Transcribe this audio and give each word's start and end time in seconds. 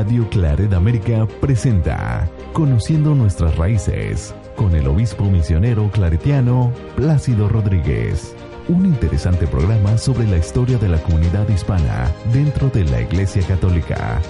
Radio 0.00 0.26
Claret 0.30 0.72
América 0.72 1.28
presenta 1.42 2.26
Conociendo 2.54 3.14
nuestras 3.14 3.54
raíces 3.58 4.34
con 4.56 4.74
el 4.74 4.86
obispo 4.86 5.24
misionero 5.24 5.90
claretiano 5.90 6.72
Plácido 6.96 7.50
Rodríguez. 7.50 8.34
Un 8.68 8.86
interesante 8.86 9.46
programa 9.46 9.98
sobre 9.98 10.26
la 10.26 10.38
historia 10.38 10.78
de 10.78 10.88
la 10.88 11.02
comunidad 11.02 11.46
hispana 11.50 12.10
dentro 12.32 12.70
de 12.70 12.84
la 12.84 13.02
Iglesia 13.02 13.42
Católica. 13.46 14.22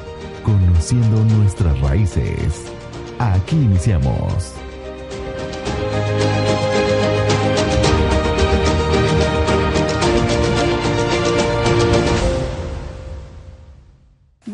Conociendo 0.43 1.23
nuestras 1.37 1.79
raíces. 1.79 2.65
Aquí 3.21 3.55
iniciamos. 3.55 4.53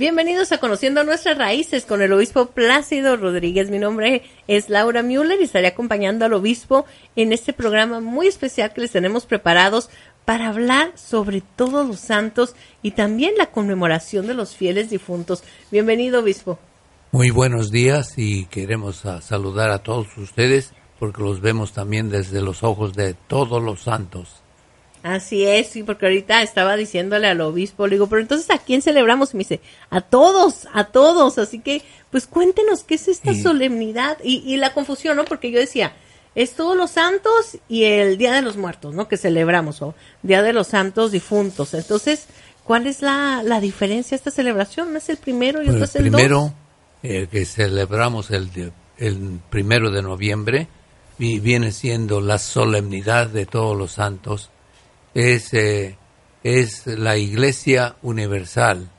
Bienvenidos 0.06 0.52
a 0.52 0.58
Conociendo 0.58 1.02
Nuestras 1.02 1.36
Raíces 1.36 1.84
con 1.84 2.00
el 2.00 2.12
obispo 2.12 2.46
Plácido 2.46 3.16
Rodríguez. 3.16 3.70
Mi 3.70 3.80
nombre 3.80 4.22
es 4.46 4.68
Laura 4.68 5.02
Müller 5.02 5.40
y 5.40 5.42
estaré 5.42 5.66
acompañando 5.66 6.24
al 6.24 6.32
obispo 6.32 6.86
en 7.16 7.32
este 7.32 7.52
programa 7.52 7.98
muy 7.98 8.28
especial 8.28 8.72
que 8.72 8.82
les 8.82 8.92
tenemos 8.92 9.26
preparados 9.26 9.90
para 10.24 10.46
hablar 10.46 10.92
sobre 10.96 11.42
todos 11.56 11.84
los 11.88 11.98
santos 11.98 12.54
y 12.82 12.92
también 12.92 13.34
la 13.36 13.46
conmemoración 13.46 14.28
de 14.28 14.34
los 14.34 14.54
fieles 14.54 14.90
difuntos. 14.90 15.42
Bienvenido, 15.72 16.20
obispo. 16.20 16.60
Muy 17.10 17.30
buenos 17.30 17.72
días 17.72 18.14
y 18.16 18.44
queremos 18.44 19.04
ah, 19.06 19.20
saludar 19.20 19.70
a 19.70 19.82
todos 19.82 20.16
ustedes 20.18 20.72
porque 21.00 21.20
los 21.20 21.40
vemos 21.40 21.72
también 21.72 22.10
desde 22.10 22.40
los 22.40 22.62
ojos 22.62 22.94
de 22.94 23.14
todos 23.14 23.60
los 23.60 23.82
santos. 23.82 24.44
Así 25.06 25.44
es, 25.44 25.68
sí, 25.68 25.84
porque 25.84 26.06
ahorita 26.06 26.42
estaba 26.42 26.74
diciéndole 26.74 27.28
al 27.28 27.40
obispo, 27.40 27.86
le 27.86 27.94
digo, 27.94 28.08
pero 28.08 28.20
entonces 28.20 28.50
¿a 28.50 28.58
quién 28.58 28.82
celebramos? 28.82 29.32
Y 29.32 29.36
me 29.36 29.44
dice, 29.44 29.60
a 29.88 30.00
todos, 30.00 30.66
a 30.72 30.86
todos. 30.86 31.38
Así 31.38 31.60
que, 31.60 31.82
pues 32.10 32.26
cuéntenos 32.26 32.82
qué 32.82 32.96
es 32.96 33.06
esta 33.06 33.32
solemnidad 33.32 34.18
y, 34.24 34.38
y, 34.38 34.56
la 34.56 34.74
confusión, 34.74 35.16
¿no? 35.16 35.24
Porque 35.24 35.52
yo 35.52 35.60
decía, 35.60 35.94
es 36.34 36.54
todos 36.54 36.76
los 36.76 36.90
santos 36.90 37.58
y 37.68 37.84
el 37.84 38.18
Día 38.18 38.32
de 38.32 38.42
los 38.42 38.56
Muertos, 38.56 38.94
¿no? 38.94 39.06
Que 39.06 39.16
celebramos, 39.16 39.80
o 39.80 39.94
Día 40.24 40.42
de 40.42 40.52
los 40.52 40.66
Santos 40.66 41.12
Difuntos. 41.12 41.72
Entonces, 41.74 42.26
¿cuál 42.64 42.88
es 42.88 43.00
la, 43.00 43.44
la 43.44 43.60
diferencia 43.60 44.16
esta 44.16 44.32
celebración? 44.32 44.90
¿No 44.90 44.98
es 44.98 45.08
el 45.08 45.18
primero 45.18 45.62
y 45.62 45.68
otro 45.68 45.78
pues 45.78 45.90
es 45.90 45.96
el 45.96 46.10
primero, 46.10 46.52
eh, 47.04 47.28
que 47.30 47.44
celebramos 47.44 48.32
el, 48.32 48.50
el 48.98 49.38
primero 49.50 49.92
de 49.92 50.02
noviembre, 50.02 50.66
y 51.16 51.38
viene 51.38 51.70
siendo 51.70 52.20
la 52.20 52.38
solemnidad 52.38 53.28
de 53.28 53.46
todos 53.46 53.78
los 53.78 53.92
santos 53.92 54.50
es, 55.16 55.54
eh, 55.54 55.96
es 56.44 56.86
la 56.86 57.16
Iglesia 57.16 57.96
Universal 58.02 58.90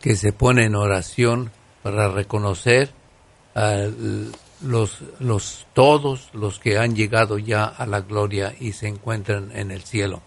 que 0.00 0.16
se 0.16 0.32
pone 0.32 0.64
en 0.64 0.74
oración 0.74 1.52
para 1.84 2.08
reconocer 2.08 2.90
a 3.54 3.86
los, 4.60 4.98
los, 5.20 5.66
todos 5.72 6.30
los 6.32 6.58
que 6.58 6.76
han 6.78 6.96
llegado 6.96 7.38
ya 7.38 7.66
a 7.66 7.86
la 7.86 8.00
gloria 8.00 8.52
y 8.58 8.72
se 8.72 8.88
encuentran 8.88 9.52
en 9.54 9.70
el 9.70 9.84
cielo. 9.84 10.22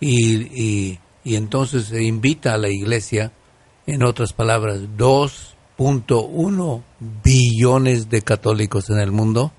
Y, 0.00 0.48
y, 0.60 0.98
y 1.22 1.36
entonces 1.36 1.84
se 1.86 2.02
invita 2.02 2.54
a 2.54 2.58
la 2.58 2.70
Iglesia, 2.70 3.30
en 3.86 4.02
otras 4.02 4.32
palabras, 4.32 4.80
2.1 4.98 6.82
billones 7.22 8.10
de 8.10 8.22
católicos 8.22 8.90
en 8.90 8.98
el 8.98 9.12
mundo, 9.12 9.52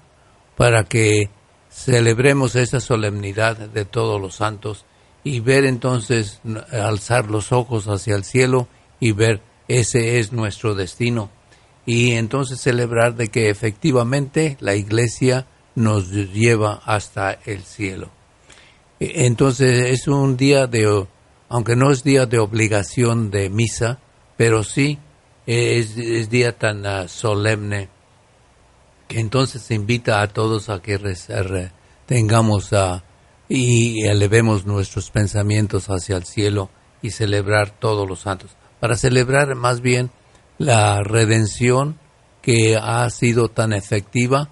para 0.58 0.84
que 0.84 1.30
celebremos 1.72 2.56
esa 2.56 2.80
solemnidad 2.80 3.58
de 3.58 3.86
todos 3.86 4.20
los 4.22 4.36
santos 4.36 4.86
y 5.24 5.40
ver 5.40 5.66
entonces, 5.66 6.42
alzar 6.72 7.30
los 7.30 7.52
ojos 7.52 7.86
hacia 7.86 8.16
el 8.16 8.24
cielo 8.24 8.68
y 9.00 9.12
ver 9.14 9.42
ese 9.68 10.20
es 10.20 10.34
nuestro 10.34 10.76
destino. 10.76 11.30
Y 11.86 12.12
entonces 12.14 12.60
celebrar 12.60 13.16
de 13.16 13.30
que 13.30 13.50
efectivamente 13.50 14.58
la 14.60 14.76
iglesia 14.76 15.48
nos 15.76 16.12
lleva 16.12 16.82
hasta 16.86 17.40
el 17.46 17.64
cielo. 17.64 18.10
E, 19.00 19.26
entonces 19.26 19.92
es 19.92 20.08
un 20.08 20.38
día 20.38 20.68
de, 20.68 21.08
aunque 21.50 21.76
no 21.76 21.92
es 21.92 22.04
día 22.04 22.26
de 22.26 22.40
obligación 22.40 23.32
de 23.32 23.50
misa, 23.50 24.00
pero 24.38 24.64
sí 24.64 25.00
es, 25.46 25.98
es 25.98 26.30
día 26.30 26.58
tan 26.58 26.86
uh, 26.86 27.08
solemne 27.08 27.90
que 29.12 29.20
entonces 29.20 29.70
invita 29.72 30.22
a 30.22 30.28
todos 30.28 30.70
a 30.70 30.82
que 30.82 30.98
tengamos 32.06 32.70
y 33.50 34.06
elevemos 34.06 34.66
nuestros 34.66 35.12
pensamientos 35.12 35.88
hacia 35.88 36.16
el 36.16 36.24
cielo 36.24 36.70
y 37.02 37.10
celebrar 37.10 37.78
todos 37.78 38.08
los 38.08 38.22
santos. 38.22 38.52
Para 38.80 38.96
celebrar 38.96 39.54
más 39.56 39.82
bien 39.82 40.12
la 40.58 41.04
redención 41.04 42.00
que 42.42 42.78
ha 42.82 43.10
sido 43.10 43.50
tan 43.50 43.74
efectiva 43.74 44.48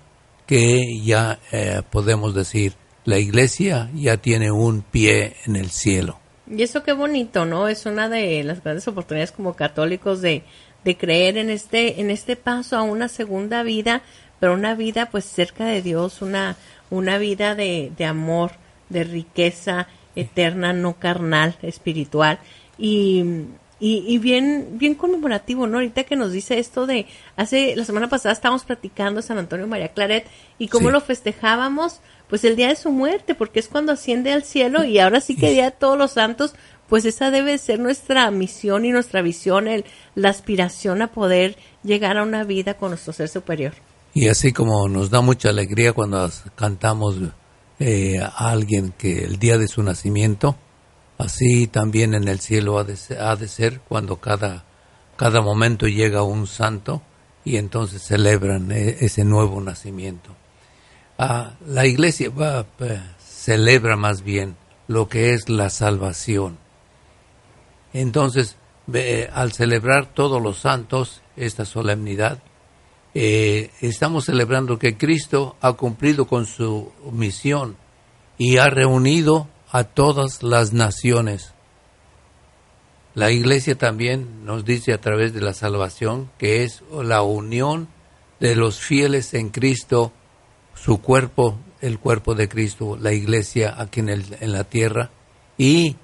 que 0.46 0.82
ya 1.06 1.40
eh, 1.54 1.82
podemos 1.90 2.36
decir 2.36 2.74
la 3.06 3.18
iglesia 3.18 3.90
ya 3.94 4.18
tiene 4.18 4.52
un 4.52 4.82
pie 4.82 5.38
en 5.46 5.56
el 5.56 5.70
cielo. 5.70 6.20
Y 6.48 6.64
eso 6.64 6.84
qué 6.84 6.92
bonito, 6.92 7.46
¿no? 7.46 7.70
Es 7.70 7.86
una 7.86 8.10
de 8.10 8.44
las 8.44 8.62
grandes 8.62 8.88
oportunidades 8.90 9.32
como 9.32 9.54
católicos 9.54 10.22
de, 10.22 10.44
de 10.84 10.98
creer 10.98 11.38
en 11.38 11.50
este, 11.50 12.02
en 12.02 12.10
este 12.10 12.36
paso 12.36 12.78
a 12.78 12.82
una 12.82 13.08
segunda 13.08 13.64
vida, 13.64 14.02
pero 14.40 14.54
una 14.54 14.76
vida 14.76 15.10
pues 15.10 15.26
cerca 15.26 15.66
de 15.66 15.82
Dios, 15.82 16.22
una, 16.22 16.56
una 16.90 17.18
vida 17.18 17.56
de, 17.56 17.92
de 17.98 18.06
amor, 18.06 18.52
de 18.90 19.04
riqueza 19.04 19.88
eterna, 20.16 20.74
no 20.74 21.00
carnal, 21.00 21.58
espiritual. 21.62 22.40
Y, 22.78 23.46
y, 23.82 24.18
bien, 24.18 24.78
bien 24.78 24.94
conmemorativo, 24.94 25.66
¿no? 25.66 25.78
Ahorita 25.78 26.04
que 26.04 26.18
nos 26.18 26.34
dice 26.34 26.60
esto 26.60 26.86
de, 26.86 27.06
hace, 27.38 27.78
la 27.78 27.86
semana 27.86 28.10
pasada 28.10 28.34
estábamos 28.34 28.66
platicando 28.66 29.22
San 29.22 29.38
Antonio 29.38 29.68
María 29.68 29.94
Claret 29.94 30.28
y 30.58 30.68
cómo 30.68 30.92
lo 30.92 31.00
festejábamos, 31.00 32.02
pues 32.28 32.44
el 32.44 32.58
día 32.58 32.68
de 32.68 32.76
su 32.76 32.92
muerte, 32.92 33.36
porque 33.36 33.62
es 33.62 33.70
cuando 33.70 33.94
asciende 33.94 34.34
al 34.34 34.44
cielo 34.44 34.84
y 34.84 35.00
ahora 35.00 35.22
sí 35.22 35.38
que 35.38 35.52
día 35.52 35.66
de 35.66 35.72
todos 35.72 35.98
los 35.98 36.12
santos, 36.12 36.56
pues 36.90 37.06
esa 37.06 37.32
debe 37.32 37.58
ser 37.58 37.80
nuestra 37.80 38.30
misión 38.32 38.84
y 38.84 38.92
nuestra 38.92 39.22
visión, 39.22 39.70
el, 39.70 39.86
la 40.14 40.30
aspiración 40.30 41.02
a 41.02 41.08
poder 41.08 41.56
llegar 41.82 42.18
a 42.18 42.24
una 42.24 42.44
vida 42.44 42.74
con 42.74 42.90
nuestro 42.90 43.14
ser 43.14 43.30
superior. 43.30 43.74
Y 44.14 44.28
así 44.28 44.54
como 44.54 44.88
nos 44.88 45.10
da 45.10 45.22
mucha 45.22 45.50
alegría 45.50 45.94
cuando 45.94 46.30
cantamos 46.56 47.16
eh, 47.80 48.20
a 48.20 48.50
alguien 48.50 48.94
que 48.98 49.24
el 49.24 49.38
día 49.38 49.58
de 49.58 49.68
su 49.68 49.84
nacimiento, 49.84 50.56
así 51.18 51.68
también 51.68 52.14
en 52.14 52.28
el 52.28 52.40
cielo 52.40 52.80
ha 52.80 52.84
de 52.84 52.98
ha 53.20 53.36
de 53.36 53.48
ser 53.48 53.82
cuando 53.82 54.18
cada, 54.18 54.66
cada 55.16 55.42
momento 55.42 55.88
llega 55.88 56.24
un 56.24 56.48
santo 56.48 57.02
y 57.46 57.58
entonces 57.58 58.02
celebran 58.02 58.72
eh, 58.72 58.98
ese 59.00 59.24
nuevo 59.24 59.62
nacimiento. 59.62 60.36
La 61.18 61.86
iglesia 61.86 62.30
va, 62.30 62.66
celebra 63.20 63.98
más 63.98 64.24
bien 64.24 64.56
lo 64.88 65.10
que 65.10 65.34
es 65.34 65.50
la 65.50 65.70
salvación. 65.70 66.58
Entonces, 67.94 68.56
al 69.34 69.52
celebrar 69.52 70.14
todos 70.14 70.42
los 70.42 70.60
santos 70.60 71.22
esta 71.36 71.66
solemnidad, 71.66 72.40
eh, 73.14 73.72
estamos 73.82 74.26
celebrando 74.26 74.78
que 74.78 74.98
Cristo 74.98 75.56
ha 75.62 75.74
cumplido 75.74 76.28
con 76.28 76.46
su 76.46 76.92
misión 77.12 77.78
y 78.38 78.58
ha 78.58 78.70
reunido 78.70 79.48
a 79.72 79.84
todas 79.84 80.44
las 80.44 80.74
naciones. 80.74 81.54
La 83.16 83.32
iglesia 83.32 83.76
también 83.76 84.46
nos 84.46 84.66
dice 84.66 84.94
a 84.94 85.02
través 85.02 85.34
de 85.34 85.42
la 85.42 85.54
salvación 85.54 86.30
que 86.38 86.64
es 86.64 86.84
la 86.92 87.22
unión 87.22 87.88
de 88.40 88.56
los 88.56 88.80
fieles 88.80 89.34
en 89.34 89.50
Cristo, 89.50 90.14
su 90.76 91.02
cuerpo, 91.02 91.58
el 91.82 92.00
cuerpo 92.00 92.36
de 92.36 92.48
Cristo, 92.48 92.98
la 93.00 93.12
iglesia 93.12 93.76
aquí 93.78 94.00
en, 94.00 94.10
en 94.10 94.52
la 94.52 94.64
tierra, 94.64 95.10
y 95.58 95.98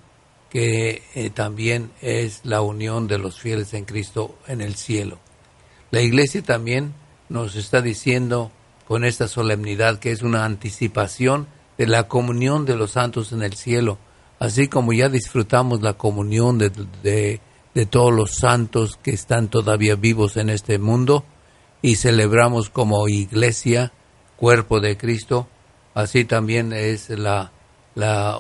que 0.50 1.04
eh, 1.16 1.30
también 1.32 1.92
es 2.02 2.42
la 2.44 2.62
unión 2.62 3.08
de 3.08 3.18
los 3.18 3.40
fieles 3.40 3.74
en 3.74 3.86
Cristo 3.86 4.38
en 4.48 4.62
el 4.62 4.76
cielo. 4.76 5.20
La 5.96 6.02
iglesia 6.02 6.44
también 6.44 6.94
nos 7.30 7.56
está 7.56 7.82
diciendo 7.82 8.52
con 8.86 9.06
esta 9.06 9.30
solemnidad 9.30 9.98
que 9.98 10.12
es 10.12 10.24
una 10.24 10.44
anticipación 10.44 11.48
de 11.78 11.88
la 11.88 12.10
comunión 12.10 12.66
de 12.66 12.76
los 12.76 12.92
santos 12.92 13.32
en 13.32 13.42
el 13.42 13.54
cielo, 13.54 13.98
así 14.38 14.68
como 14.68 14.92
ya 14.92 15.08
disfrutamos 15.08 15.82
la 15.82 15.94
comunión 15.94 16.58
de, 16.58 16.70
de, 17.74 17.86
todos 17.86 18.14
los 18.14 18.36
santos 18.36 19.00
que 19.02 19.12
están 19.12 19.48
todavía 19.48 19.96
vivos 19.96 20.36
en 20.36 20.50
este 20.50 20.80
mundo 20.80 21.24
y 21.82 21.96
celebramos 21.96 22.70
como 22.70 23.08
iglesia, 23.08 23.94
cuerpo 24.36 24.82
de 24.82 24.98
Cristo, 24.98 25.48
así 25.94 26.26
también 26.26 26.74
es 26.74 27.10
la, 27.10 27.54
la, 27.96 28.38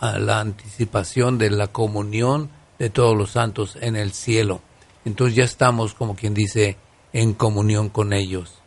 la 0.00 0.40
anticipación 0.40 1.38
de 1.38 1.50
la 1.50 1.68
comunión 1.68 2.50
de 2.80 2.90
todos 2.90 3.16
los 3.16 3.30
santos 3.30 3.78
en 3.80 3.94
el 3.94 4.10
cielo. 4.10 4.62
Entonces 5.06 5.36
ya 5.36 5.44
estamos, 5.44 5.94
como 5.94 6.16
quien 6.16 6.34
dice, 6.34 6.76
en 7.12 7.32
comunión 7.32 7.88
con 7.88 8.12
ellos. 8.12 8.58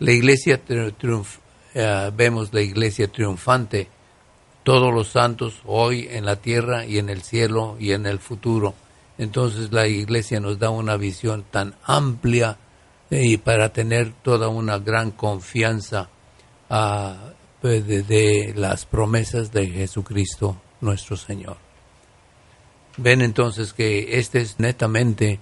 La 0.00 0.10
iglesia 0.10 0.60
eh, 0.68 2.10
vemos 2.14 2.52
la 2.52 2.60
iglesia 2.60 3.06
triunfante, 3.06 3.88
todos 4.64 4.92
los 4.92 5.08
santos 5.08 5.60
hoy 5.64 6.08
en 6.10 6.26
la 6.26 6.36
tierra 6.36 6.84
y 6.84 6.98
en 6.98 7.08
el 7.08 7.22
cielo 7.22 7.76
y 7.78 7.92
en 7.92 8.04
el 8.06 8.18
futuro. 8.18 8.74
Entonces 9.16 9.72
la 9.72 9.86
iglesia 9.86 10.40
nos 10.40 10.58
da 10.58 10.70
una 10.70 10.96
visión 10.96 11.44
tan 11.50 11.76
amplia 11.84 12.58
eh, 13.08 13.24
y 13.24 13.36
para 13.36 13.72
tener 13.72 14.12
toda 14.24 14.48
una 14.48 14.80
gran 14.80 15.12
confianza 15.12 16.08
ah, 16.68 17.30
pues, 17.62 17.86
de, 17.86 18.52
las 18.56 18.86
promesas 18.86 19.52
de 19.52 19.68
Jesucristo 19.68 20.60
nuestro 20.80 21.16
Señor. 21.16 21.58
Ven 22.96 23.22
entonces 23.22 23.72
que 23.72 24.18
este 24.18 24.40
es 24.40 24.58
netamente 24.58 25.38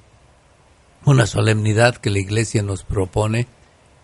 una 1.07 1.27
solemnidad 1.27 1.97
que 1.97 2.11
la 2.11 2.19
iglesia 2.19 2.63
nos 2.63 2.83
propone 2.83 3.47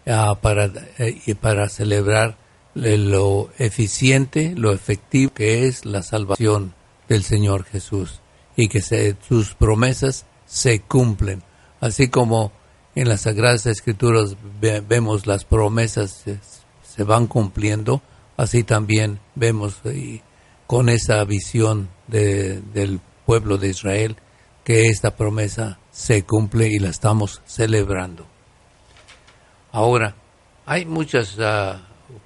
ah, 0.07 0.39
para, 0.41 0.71
eh, 0.99 1.35
para 1.35 1.69
celebrar 1.69 2.37
lo 2.75 3.51
eficiente, 3.59 4.55
lo 4.57 4.73
efectivo 4.73 5.35
que 5.35 5.67
es 5.67 5.85
la 5.85 6.03
salvación 6.03 6.75
del 7.09 7.25
Señor 7.25 7.65
Jesús 7.65 8.21
y 8.57 8.69
que 8.69 8.81
sus 8.81 9.55
promesas 9.55 10.27
se 10.47 10.81
cumplen. 10.81 11.43
Así 11.81 12.09
como 12.09 12.53
en 12.95 13.09
las 13.09 13.23
Sagradas 13.23 13.67
Escrituras 13.67 14.37
vemos 14.61 15.27
las 15.27 15.45
promesas 15.45 16.25
se, 16.83 17.05
van 17.05 17.27
cumpliendo, 17.27 18.03
así 18.37 18.63
también 18.63 19.21
vemos 19.35 19.81
con 20.67 20.89
esa 20.89 21.25
visión 21.25 21.89
del 22.07 23.01
pueblo 23.27 23.59
de 23.59 23.69
Israel 23.69 24.17
que 24.65 24.87
esta 24.89 25.17
promesa 25.17 25.80
se 25.91 26.25
cumple 26.25 26.69
y 26.69 26.79
la 26.79 26.89
estamos 26.89 27.43
celebrando. 27.47 28.27
Ahora, 29.73 30.15
hay 30.67 30.85
muchas 30.85 31.37
ah, 31.41 31.81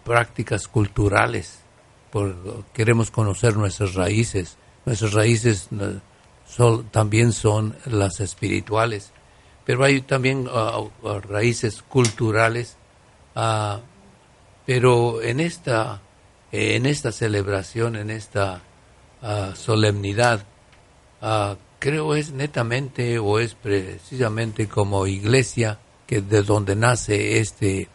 prácticas 0.05 0.69
culturales, 0.69 1.61
por, 2.11 2.65
queremos 2.73 3.11
conocer 3.11 3.57
nuestras 3.57 3.95
raíces. 3.95 4.57
Nuestras 4.87 5.13
raíces 5.15 5.69
también 6.91 7.33
son 7.33 7.77
las 7.87 8.21
espirituales, 8.21 9.13
pero 9.65 9.85
hay 9.85 10.03
también 10.03 10.47
ah, 10.51 10.81
ah, 11.05 11.21
raíces 11.27 11.83
culturales. 11.83 12.77
Pero 14.67 15.21
en 15.23 15.41
esta, 15.41 16.01
en 16.53 16.87
esta 16.87 17.13
celebración, 17.13 17.97
en 17.97 18.11
esta 18.11 18.63
solemnidad, 19.55 20.45
creo 21.85 22.15
es 22.15 22.33
netamente 22.33 23.19
o 23.19 23.39
es 23.39 23.55
precisamente 23.55 24.69
como 24.69 25.07
iglesia 25.07 25.79
que 26.07 26.23
de 26.23 26.43
donde 26.43 26.75
nace 26.75 27.41
este 27.41 27.91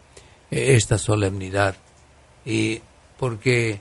esta 0.48 0.96
solemnidad. 0.96 1.74
Y 2.44 2.82
porque 3.18 3.80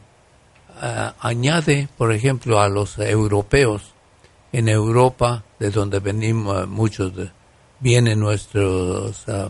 añade 1.19 1.89
por 1.95 2.11
ejemplo 2.11 2.59
a 2.59 2.69
los 2.69 2.97
europeos 2.97 3.93
en 4.51 4.67
Europa, 4.67 5.43
de 5.59 5.69
donde 5.69 5.99
venimos 5.99 6.67
muchos, 6.67 7.13
vienen 7.79 8.19
nuestros 8.19 9.25
ah, 9.29 9.49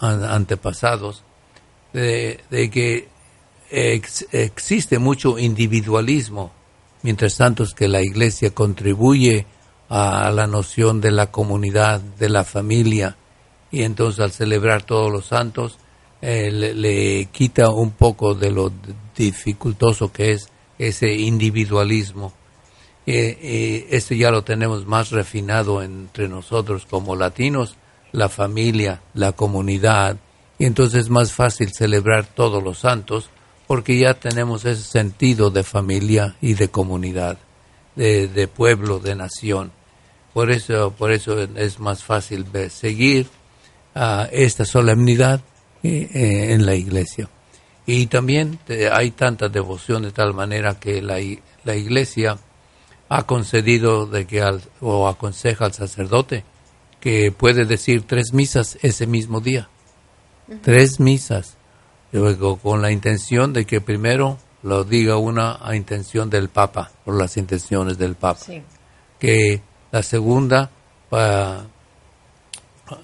antepasados, 0.00 1.22
de, 1.92 2.40
que 2.72 3.06
existe 3.70 4.98
mucho 4.98 5.38
individualismo, 5.38 6.50
mientras 7.02 7.36
tanto 7.36 7.64
que 7.76 7.88
la 7.88 8.02
Iglesia 8.02 8.50
contribuye 8.50 9.46
a 9.88 10.30
la 10.30 10.46
noción 10.46 11.00
de 11.00 11.10
la 11.10 11.30
comunidad, 11.30 12.00
de 12.00 12.28
la 12.28 12.44
familia, 12.44 13.16
y 13.70 13.82
entonces 13.82 14.20
al 14.20 14.32
celebrar 14.32 14.82
todos 14.82 15.10
los 15.10 15.26
santos, 15.26 15.78
eh, 16.20 16.50
le, 16.50 17.26
quita 17.26 17.70
un 17.70 17.92
poco 17.92 18.34
de 18.34 18.50
lo 18.50 18.72
dificultoso 19.16 20.12
que 20.12 20.32
es 20.32 20.48
ese 20.78 21.14
individualismo. 21.14 22.32
Eh, 23.06 23.86
esto 23.90 24.14
ya 24.14 24.30
lo 24.30 24.44
tenemos 24.44 24.86
más 24.86 25.10
refinado 25.10 25.82
entre 25.82 26.28
nosotros 26.28 26.86
como 26.86 27.16
latinos, 27.16 27.76
la 28.12 28.28
familia, 28.28 29.02
la 29.14 29.32
comunidad, 29.32 30.18
y 30.58 30.64
entonces 30.64 31.04
es 31.04 31.10
más 31.10 31.32
fácil 31.32 31.72
celebrar 31.72 32.26
todos 32.26 32.62
los 32.62 32.78
santos 32.78 33.30
porque 33.68 33.98
ya 33.98 34.14
tenemos 34.14 34.64
ese 34.64 34.82
sentido 34.82 35.50
de 35.50 35.62
familia 35.62 36.34
y 36.40 36.54
de 36.54 36.68
comunidad, 36.70 37.38
de, 37.94 38.48
pueblo, 38.48 38.98
de 38.98 39.14
nación. 39.14 39.72
Por 40.32 40.50
eso, 40.50 40.92
por 40.96 41.12
eso 41.12 41.38
es 41.42 41.78
más 41.78 42.02
fácil 42.02 42.46
seguir 42.70 43.28
esta 44.32 44.64
solemnidad 44.64 45.42
eh, 45.82 46.08
eh, 46.14 46.52
en 46.54 46.64
la 46.64 46.74
iglesia. 46.74 47.28
Y 47.84 48.06
también 48.06 48.58
eh, 48.68 48.88
hay 48.90 49.10
tanta 49.10 49.48
devoción 49.48 50.02
de 50.02 50.12
tal 50.12 50.32
manera 50.32 50.80
que 50.80 51.02
la, 51.02 51.18
la 51.64 51.76
iglesia 51.76 52.38
ha 53.10 53.26
concedido 53.26 54.06
de 54.06 54.26
que 54.26 54.42
o 54.80 55.08
aconseja 55.08 55.66
al 55.66 55.74
sacerdote 55.74 56.42
que 57.00 57.32
puede 57.32 57.66
decir 57.66 58.02
tres 58.06 58.32
misas 58.32 58.78
ese 58.80 59.06
mismo 59.06 59.40
día. 59.40 59.68
Tres 60.62 61.00
misas. 61.00 61.57
Luego 62.12 62.56
con 62.56 62.82
la 62.82 62.90
intención 62.90 63.52
de 63.52 63.66
que 63.66 63.80
primero 63.80 64.38
lo 64.62 64.84
diga 64.84 65.16
una 65.16 65.58
a 65.60 65.76
intención 65.76 66.30
del 66.30 66.48
Papa, 66.48 66.90
por 67.04 67.16
las 67.16 67.36
intenciones 67.36 67.98
del 67.98 68.14
Papa. 68.14 68.46
Que 69.18 69.60
la 69.90 70.02
segunda 70.02 70.70
para, 71.10 71.66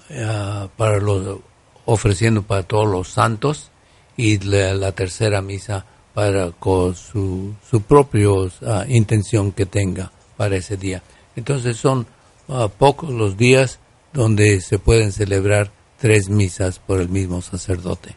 eh, 0.09 0.67
para 0.75 0.99
los, 0.99 1.39
ofreciendo 1.85 2.43
para 2.43 2.63
todos 2.63 2.87
los 2.87 3.09
santos 3.09 3.71
y 4.17 4.39
la 4.39 4.91
tercera 4.93 5.41
misa 5.41 5.85
para 6.13 6.51
con 6.51 6.95
su, 6.95 7.53
su 7.69 7.81
propia 7.81 8.29
ah, 8.65 8.85
intención 8.87 9.51
que 9.51 9.65
tenga 9.65 10.11
para 10.37 10.55
ese 10.55 10.77
día. 10.77 11.03
Entonces 11.35 11.77
son 11.77 12.07
ah, 12.47 12.69
pocos 12.69 13.09
los 13.09 13.37
días 13.37 13.79
donde 14.13 14.61
se 14.61 14.79
pueden 14.79 15.11
celebrar 15.11 15.71
tres 15.99 16.29
misas 16.29 16.79
por 16.79 17.01
el 17.01 17.09
mismo 17.09 17.41
sacerdote. 17.41 18.15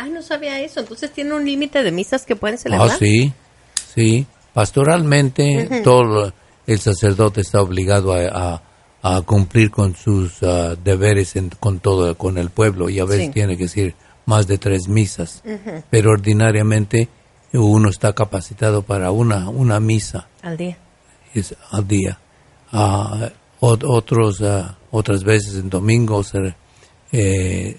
Ah, 0.00 0.08
no 0.08 0.22
sabía 0.22 0.58
eso. 0.60 0.80
Entonces 0.80 1.12
tiene 1.12 1.34
un 1.34 1.44
límite 1.44 1.82
de 1.82 1.92
misas 1.92 2.24
que 2.24 2.34
pueden 2.34 2.56
celebrar. 2.56 2.90
Ah, 2.90 2.96
sí, 2.98 3.32
sí. 3.94 4.26
Pastoralmente 4.54 5.82
todo 5.84 6.32
el 6.66 6.80
sacerdote 6.80 7.42
está 7.42 7.60
obligado 7.60 8.14
a, 8.14 8.62
a, 9.02 9.22
cumplir 9.22 9.70
con 9.70 9.94
sus 9.94 10.42
ah, 10.42 10.74
deberes 10.82 11.34
con 11.60 11.80
todo, 11.80 12.16
con 12.16 12.38
el 12.38 12.48
pueblo 12.48 12.88
y 12.88 12.98
a 12.98 13.04
veces 13.04 13.30
tiene 13.30 13.58
que 13.58 13.64
decir 13.64 13.94
más 14.24 14.46
de 14.46 14.56
tres 14.56 14.88
misas. 14.88 15.42
Pero 15.90 16.12
ordinariamente 16.12 17.08
uno 17.52 17.90
está 17.90 18.14
capacitado 18.14 18.80
para 18.80 19.10
una, 19.10 19.50
una 19.50 19.80
misa. 19.80 20.28
Al 20.40 20.56
día. 20.56 20.78
Es 21.34 21.54
al 21.70 21.86
día. 21.86 22.18
Uh, 22.72 23.26
otros, 23.60 24.40
ah, 24.40 24.78
otras 24.90 25.24
veces 25.24 25.56
en 25.56 25.68
domingo 25.68 26.22
se, 26.24 26.54
eh, 27.12 27.76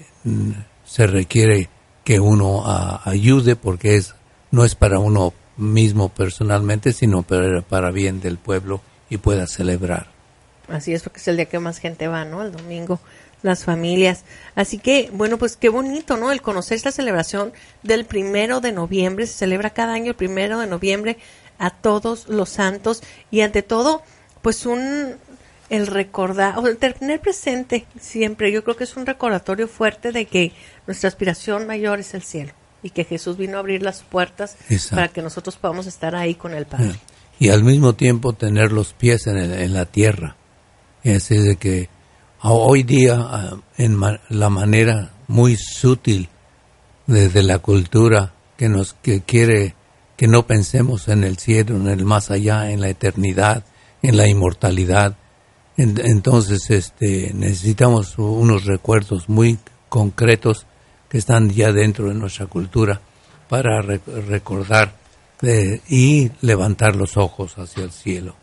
se 0.86 1.08
requiere 1.08 1.68
que 2.04 2.20
uno 2.20 2.64
ayude 3.06 3.56
porque 3.56 3.96
es, 3.96 4.16
no 4.52 4.66
es 4.66 4.76
para 4.76 5.00
uno 5.00 5.34
mismo 5.58 6.10
personalmente, 6.10 6.94
sino 6.94 7.24
para, 7.24 7.62
para 7.62 7.92
bien 7.92 8.22
del 8.22 8.38
pueblo 8.38 8.82
y 9.10 9.18
pueda 9.18 9.48
celebrar. 9.48 10.08
Así 10.68 10.94
es, 10.94 11.04
porque 11.04 11.20
es 11.20 11.28
el 11.28 11.36
día 11.36 11.46
que 11.46 11.60
más 11.60 11.80
gente 11.80 12.08
va, 12.08 12.26
¿no? 12.26 12.42
El 12.42 12.52
domingo 12.52 13.00
las 13.44 13.64
familias. 13.64 14.24
Así 14.56 14.78
que, 14.78 15.10
bueno, 15.14 15.38
pues 15.38 15.58
qué 15.58 15.70
bonito, 15.70 16.18
¿no? 16.18 16.32
El 16.32 16.42
conocer 16.42 16.76
esta 16.76 16.92
celebración 16.92 17.54
del 17.84 18.06
primero 18.06 18.62
de 18.62 18.72
noviembre. 18.72 19.28
Se 19.28 19.34
celebra 19.34 19.72
cada 19.72 19.94
año 19.94 20.10
el 20.10 20.16
primero 20.16 20.60
de 20.60 20.68
noviembre 20.68 21.18
a 21.58 21.70
todos 21.70 22.28
los 22.28 22.50
santos 22.50 23.02
y 23.30 23.42
ante 23.42 23.62
todo, 23.62 24.02
pues 24.42 24.66
un, 24.66 25.16
el 25.72 25.88
recordar, 25.88 26.60
o 26.60 26.68
el 26.68 26.78
tener 26.78 27.22
presente 27.22 27.88
siempre, 27.98 28.52
yo 28.52 28.62
creo 28.62 28.76
que 28.76 28.84
es 28.84 28.98
un 28.98 29.06
recordatorio 29.06 29.70
fuerte 29.70 30.12
de 30.12 30.26
que 30.26 30.52
nuestra 30.86 31.08
aspiración 31.08 31.66
mayor 31.66 32.02
es 32.02 32.14
el 32.14 32.24
cielo 32.24 32.52
y 32.84 32.90
que 32.90 33.06
Jesús 33.06 33.38
vino 33.38 33.56
a 33.56 33.62
abrir 33.62 33.82
las 33.82 34.04
puertas 34.04 34.58
para 34.90 35.08
que 35.08 35.22
nosotros 35.22 35.56
podamos 35.56 35.88
estar 35.88 36.14
ahí 36.14 36.36
con 36.36 36.54
el 36.54 36.66
Padre. 36.66 37.00
Y 37.40 37.50
al 37.50 37.64
mismo 37.64 37.94
tiempo 37.94 38.34
tener 38.34 38.74
los 38.74 38.92
pies 38.92 39.28
en, 39.28 39.38
en 39.38 39.74
la 39.74 39.86
tierra. 39.86 40.36
Es 41.04 41.30
de 41.30 41.56
que 41.56 41.90
hoy 42.42 42.84
día 42.84 43.16
ah, 43.18 43.58
en 43.78 43.98
la 44.28 44.50
manera 44.50 45.14
muy 45.28 45.56
sutil 45.56 46.28
desde 47.08 47.44
la 47.44 47.60
cultura 47.60 48.34
que 48.58 48.68
nos 48.68 48.94
que 48.94 49.22
quiere 49.22 49.76
que 50.18 50.28
no 50.28 50.46
pensemos 50.46 51.08
en 51.08 51.24
el 51.24 51.38
cielo, 51.38 51.78
en 51.78 51.88
el 51.88 52.04
más 52.04 52.30
allá, 52.30 52.72
en 52.72 52.82
la 52.82 52.90
eternidad, 52.90 53.64
en 54.04 54.18
la 54.18 54.28
inmortalidad. 54.28 55.16
Entonces, 55.78 56.70
este, 56.70 57.32
necesitamos 57.34 58.18
unos 58.18 58.66
recuerdos 58.66 59.30
muy 59.30 59.58
concretos 59.90 60.66
que 61.10 61.18
están 61.18 61.50
ya 61.50 61.72
dentro 61.72 62.08
de 62.08 62.14
nuestra 62.14 62.46
cultura 62.46 63.02
para 63.50 63.82
recordar 63.82 64.94
eh, 65.42 65.82
y 65.90 66.32
levantar 66.42 66.96
los 66.96 67.18
ojos 67.18 67.58
hacia 67.58 67.84
el 67.84 67.92
cielo. 67.92 68.36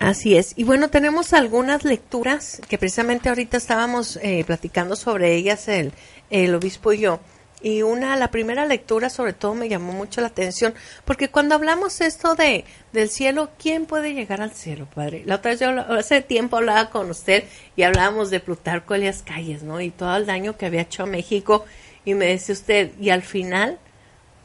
Así 0.00 0.36
es. 0.36 0.54
Y 0.56 0.64
bueno, 0.64 0.88
tenemos 0.88 1.32
algunas 1.32 1.84
lecturas 1.84 2.60
que 2.68 2.78
precisamente 2.78 3.28
ahorita 3.28 3.56
estábamos 3.56 4.18
eh, 4.22 4.42
platicando 4.44 4.96
sobre 4.96 5.36
ellas 5.36 5.68
el, 5.68 5.92
el 6.30 6.54
obispo 6.54 6.92
y 6.92 6.98
yo. 6.98 7.20
Y 7.64 7.80
una, 7.80 8.14
la 8.16 8.30
primera 8.30 8.66
lectura 8.66 9.08
sobre 9.08 9.32
todo 9.32 9.54
me 9.54 9.70
llamó 9.70 9.94
mucho 9.94 10.20
la 10.20 10.26
atención, 10.26 10.74
porque 11.06 11.30
cuando 11.30 11.54
hablamos 11.54 12.02
esto 12.02 12.34
de 12.34 12.66
del 12.92 13.08
cielo, 13.08 13.48
¿quién 13.58 13.86
puede 13.86 14.12
llegar 14.12 14.42
al 14.42 14.52
cielo, 14.52 14.86
padre? 14.94 15.22
La 15.24 15.36
otra 15.36 15.52
vez 15.52 15.60
yo 15.60 15.70
hace 15.70 16.20
tiempo 16.20 16.58
hablaba 16.58 16.90
con 16.90 17.08
usted 17.08 17.44
y 17.74 17.82
hablábamos 17.82 18.28
de 18.28 18.40
Plutarco 18.40 18.94
Elias 18.94 19.22
Calles, 19.24 19.62
¿no? 19.62 19.80
Y 19.80 19.90
todo 19.90 20.14
el 20.14 20.26
daño 20.26 20.58
que 20.58 20.66
había 20.66 20.82
hecho 20.82 21.04
a 21.04 21.06
México 21.06 21.64
y 22.04 22.12
me 22.12 22.26
decía 22.26 22.52
usted, 22.52 22.92
y 23.00 23.08
al 23.08 23.22
final, 23.22 23.78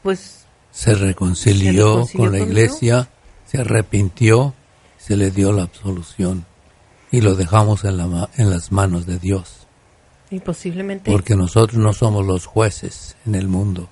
pues... 0.02 0.46
Se 0.70 0.94
reconcilió, 0.94 2.06
con 2.16 2.32
la 2.32 2.38
iglesia, 2.38 3.10
se 3.44 3.58
arrepintió, 3.58 4.54
se 4.96 5.18
le 5.18 5.30
dio 5.30 5.52
la 5.52 5.64
absolución 5.64 6.46
y 7.10 7.20
lo 7.20 7.34
dejamos 7.34 7.84
en, 7.84 7.98
la, 7.98 8.30
en 8.38 8.48
las 8.48 8.72
manos 8.72 9.04
de 9.04 9.18
Dios. 9.18 9.59
Y 10.30 10.40
posiblemente. 10.40 11.10
Porque 11.10 11.34
nosotros 11.34 11.78
no 11.78 11.92
somos 11.92 12.24
los 12.24 12.46
jueces 12.46 13.16
en 13.26 13.34
el 13.34 13.48
mundo. 13.48 13.88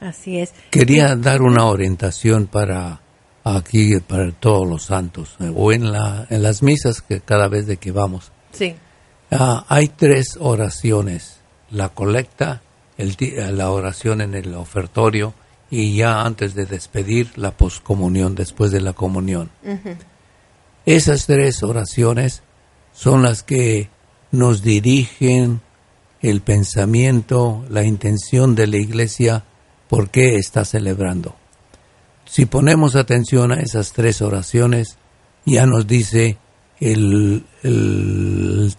Así 0.00 0.38
es. 0.38 0.52
Quería 0.70 1.16
dar 1.16 1.42
una 1.42 1.66
orientación 1.66 2.46
para 2.46 3.00
aquí, 3.44 3.98
para 4.00 4.30
todos 4.32 4.68
los 4.68 4.84
santos, 4.84 5.36
o 5.54 5.72
en, 5.72 5.90
la, 5.90 6.26
en 6.30 6.42
las 6.42 6.62
misas 6.62 7.00
que 7.02 7.20
cada 7.20 7.48
vez 7.48 7.66
de 7.66 7.76
que 7.76 7.92
vamos. 7.92 8.32
Sí. 8.52 8.76
Ah, 9.30 9.64
hay 9.68 9.88
tres 9.88 10.36
oraciones: 10.40 11.40
la 11.70 11.90
colecta, 11.90 12.62
el, 12.96 13.16
la 13.56 13.70
oración 13.70 14.20
en 14.20 14.34
el 14.34 14.54
ofertorio 14.54 15.34
y 15.70 15.96
ya 15.96 16.22
antes 16.22 16.54
de 16.54 16.66
despedir 16.66 17.36
la 17.36 17.50
poscomunión, 17.52 18.34
después 18.34 18.70
de 18.70 18.80
la 18.80 18.94
comunión. 18.94 19.50
Esas 20.86 21.26
tres 21.26 21.62
oraciones 21.62 22.42
son 22.92 23.22
las 23.22 23.42
que 23.42 23.90
nos 24.30 24.62
dirigen 24.62 25.60
el 26.20 26.40
pensamiento, 26.40 27.64
la 27.70 27.84
intención 27.84 28.54
de 28.54 28.66
la 28.66 28.76
iglesia, 28.76 29.44
por 29.88 30.10
qué 30.10 30.36
está 30.36 30.64
celebrando. 30.64 31.36
Si 32.24 32.44
ponemos 32.44 32.96
atención 32.96 33.52
a 33.52 33.60
esas 33.60 33.92
tres 33.92 34.20
oraciones, 34.20 34.98
ya 35.46 35.64
nos 35.64 35.86
dice 35.86 36.36
el, 36.80 37.44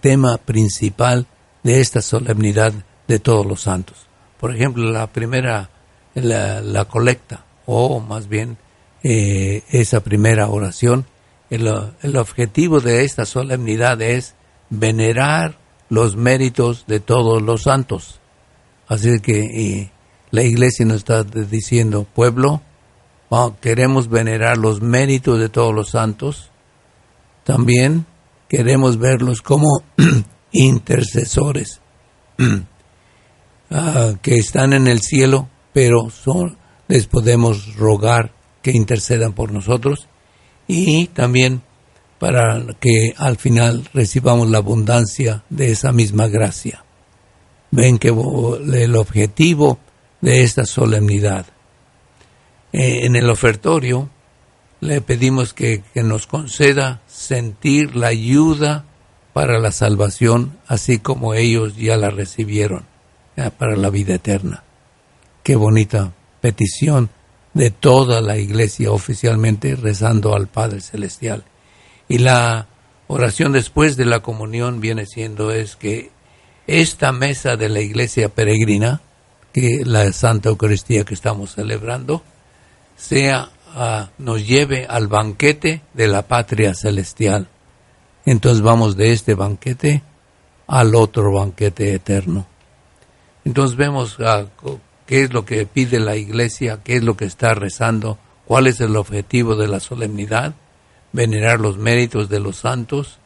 tema 0.00 0.38
principal 0.38 1.26
de 1.62 1.80
esta 1.80 2.00
solemnidad 2.00 2.72
de 3.08 3.18
todos 3.18 3.44
los 3.44 3.62
santos. 3.62 4.06
Por 4.38 4.54
ejemplo, 4.54 4.90
la 4.90 5.08
primera, 5.08 5.70
la, 6.14 6.84
colecta, 6.86 7.44
o 7.66 8.00
más 8.00 8.28
bien 8.28 8.56
eh, 9.02 9.62
esa 9.70 10.00
primera 10.00 10.48
oración, 10.48 11.06
el, 11.50 11.68
el 12.02 12.16
objetivo 12.16 12.80
de 12.80 13.04
esta 13.04 13.26
solemnidad 13.26 14.00
es 14.00 14.34
venerar 14.70 15.58
los 15.88 16.16
méritos 16.16 16.84
de 16.86 17.00
todos 17.00 17.42
los 17.42 17.64
santos. 17.64 18.20
Así 18.86 19.20
que 19.20 19.90
la 20.30 20.42
iglesia 20.42 20.86
nos 20.86 20.98
está 20.98 21.24
diciendo, 21.24 22.06
pueblo, 22.14 22.62
queremos 23.60 24.08
venerar 24.08 24.56
los 24.56 24.80
méritos 24.80 25.38
de 25.38 25.48
todos 25.48 25.74
los 25.74 25.90
santos. 25.90 26.50
También 27.44 28.06
queremos 28.48 28.98
verlos 28.98 29.42
como 29.42 29.82
intercesores 30.52 31.80
ah, 33.70 34.12
que 34.22 34.36
están 34.36 34.72
en 34.72 34.86
el 34.86 35.00
cielo, 35.00 35.48
pero 35.72 36.08
les 36.88 37.06
podemos 37.06 37.76
rogar 37.76 38.32
que 38.62 38.72
intercedan 38.72 39.32
por 39.32 39.52
nosotros. 39.52 40.08
Y 40.66 41.06
también 41.08 41.62
para 42.20 42.62
que 42.78 43.14
al 43.16 43.38
final 43.38 43.88
recibamos 43.94 44.50
la 44.50 44.58
abundancia 44.58 45.42
de 45.48 45.72
esa 45.72 45.90
misma 45.90 46.28
gracia. 46.28 46.84
Ven 47.70 47.98
que 47.98 48.08
el 48.08 48.94
objetivo 48.94 49.78
de 50.20 50.42
esta 50.42 50.66
solemnidad. 50.66 51.46
Eh, 52.74 53.06
en 53.06 53.16
el 53.16 53.30
ofertorio 53.30 54.10
le 54.80 55.00
pedimos 55.00 55.54
que, 55.54 55.82
nos 55.94 56.26
conceda 56.26 57.00
sentir 57.06 57.96
la 57.96 58.08
ayuda 58.08 58.84
para 59.32 59.58
la 59.58 59.72
salvación, 59.72 60.58
así 60.66 60.98
como 60.98 61.32
ellos 61.32 61.76
ya 61.76 61.96
la 61.96 62.10
recibieron 62.10 62.84
para 63.56 63.76
la 63.76 63.88
vida 63.88 64.16
eterna. 64.16 64.62
Qué 65.42 65.56
bonita 65.56 66.12
petición 66.42 67.08
de 67.54 67.70
toda 67.70 68.20
la 68.20 68.36
iglesia 68.36 68.92
oficialmente 68.92 69.74
rezando 69.74 70.34
al 70.34 70.48
Padre 70.48 70.82
Celestial. 70.82 71.44
Y 72.10 72.18
la 72.18 72.66
oración 73.06 73.52
después 73.52 73.96
de 73.96 74.04
la 74.04 74.18
comunión 74.18 74.80
viene 74.80 75.06
siendo 75.06 75.52
es 75.52 75.76
que 75.76 76.10
esta 76.66 77.12
mesa 77.12 77.54
de 77.54 77.68
la 77.68 77.82
iglesia 77.82 78.28
peregrina, 78.28 79.00
que 79.52 79.82
la 79.84 80.12
Santa 80.12 80.48
Eucaristía 80.48 81.04
que 81.04 81.14
estamos 81.14 81.54
celebrando, 81.54 82.24
sea 82.96 83.50
ah, 83.76 84.10
nos 84.18 84.44
lleve 84.44 84.86
al 84.90 85.06
banquete 85.06 85.82
de 85.94 86.08
la 86.08 86.22
patria 86.22 86.74
celestial. 86.74 87.46
Entonces 88.26 88.60
vamos 88.60 88.96
de 88.96 89.12
este 89.12 89.34
banquete 89.34 90.02
al 90.66 90.96
otro 90.96 91.32
banquete 91.32 91.94
eterno. 91.94 92.44
Entonces 93.44 93.76
vemos 93.76 94.16
ah, 94.18 94.46
qué 95.06 95.22
es 95.22 95.32
lo 95.32 95.44
que 95.44 95.64
pide 95.64 96.00
la 96.00 96.16
iglesia, 96.16 96.80
qué 96.82 96.96
es 96.96 97.04
lo 97.04 97.16
que 97.16 97.26
está 97.26 97.54
rezando, 97.54 98.18
cuál 98.46 98.66
es 98.66 98.80
el 98.80 98.96
objetivo 98.96 99.54
de 99.54 99.68
la 99.68 99.78
solemnidad 99.78 100.56
venerar 101.12 101.60
los 101.60 101.78
méritos 101.78 102.28
de 102.28 102.40
los 102.40 102.56
santos, 102.56 103.18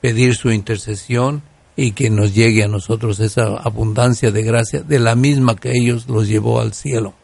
pedir 0.00 0.34
su 0.34 0.50
intercesión 0.50 1.42
y 1.76 1.92
que 1.92 2.10
nos 2.10 2.34
llegue 2.34 2.64
a 2.64 2.68
nosotros 2.68 3.20
esa 3.20 3.56
abundancia 3.56 4.30
de 4.30 4.42
gracia 4.42 4.82
de 4.82 4.98
la 4.98 5.14
misma 5.14 5.56
que 5.56 5.72
ellos 5.72 6.08
los 6.08 6.28
llevó 6.28 6.60
al 6.60 6.74
cielo. 6.74 7.14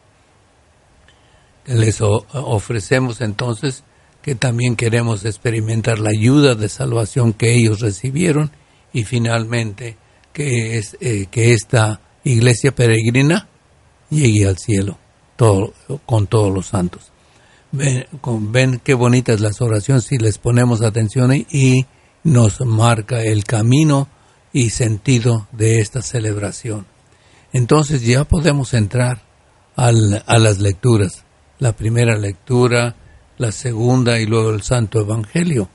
Les 1.66 2.00
ofrecemos 2.00 3.20
entonces 3.20 3.84
que 4.22 4.34
también 4.34 4.74
queremos 4.74 5.24
experimentar 5.24 5.98
la 5.98 6.10
ayuda 6.10 6.54
de 6.54 6.68
salvación 6.68 7.34
que 7.34 7.54
ellos 7.54 7.80
recibieron 7.80 8.50
y 8.92 9.04
finalmente 9.04 9.96
que, 10.32 10.78
es, 10.78 10.96
eh, 11.00 11.26
que 11.30 11.52
esta 11.52 12.00
iglesia 12.24 12.74
peregrina 12.74 13.48
llegue 14.10 14.46
al 14.46 14.56
cielo 14.56 14.98
con 15.36 16.26
todos 16.26 16.52
los 16.52 16.66
santos. 16.66 17.12
Ven, 17.70 18.80
qué 18.82 18.94
bonitas 18.94 19.40
las 19.40 19.60
oraciones 19.60 20.04
si 20.04 20.16
les 20.16 20.38
ponemos 20.38 20.80
atención 20.80 21.32
y 21.34 21.84
nos 22.24 22.62
marca 22.62 23.22
el 23.22 23.44
camino 23.44 24.08
y 24.54 24.70
sentido 24.70 25.48
de 25.52 25.80
esta 25.80 26.00
celebración. 26.00 26.86
Entonces 27.52 28.02
ya 28.02 28.24
podemos 28.24 28.72
entrar 28.72 29.22
al, 29.76 30.22
a 30.26 30.38
las 30.38 30.60
lecturas. 30.60 31.24
La 31.58 31.72
primera 31.72 32.16
lectura, 32.16 32.96
la 33.36 33.52
segunda 33.52 34.18
y 34.18 34.24
luego 34.24 34.50
el 34.50 34.62
Santo 34.62 35.00
Evangelio. 35.00 35.68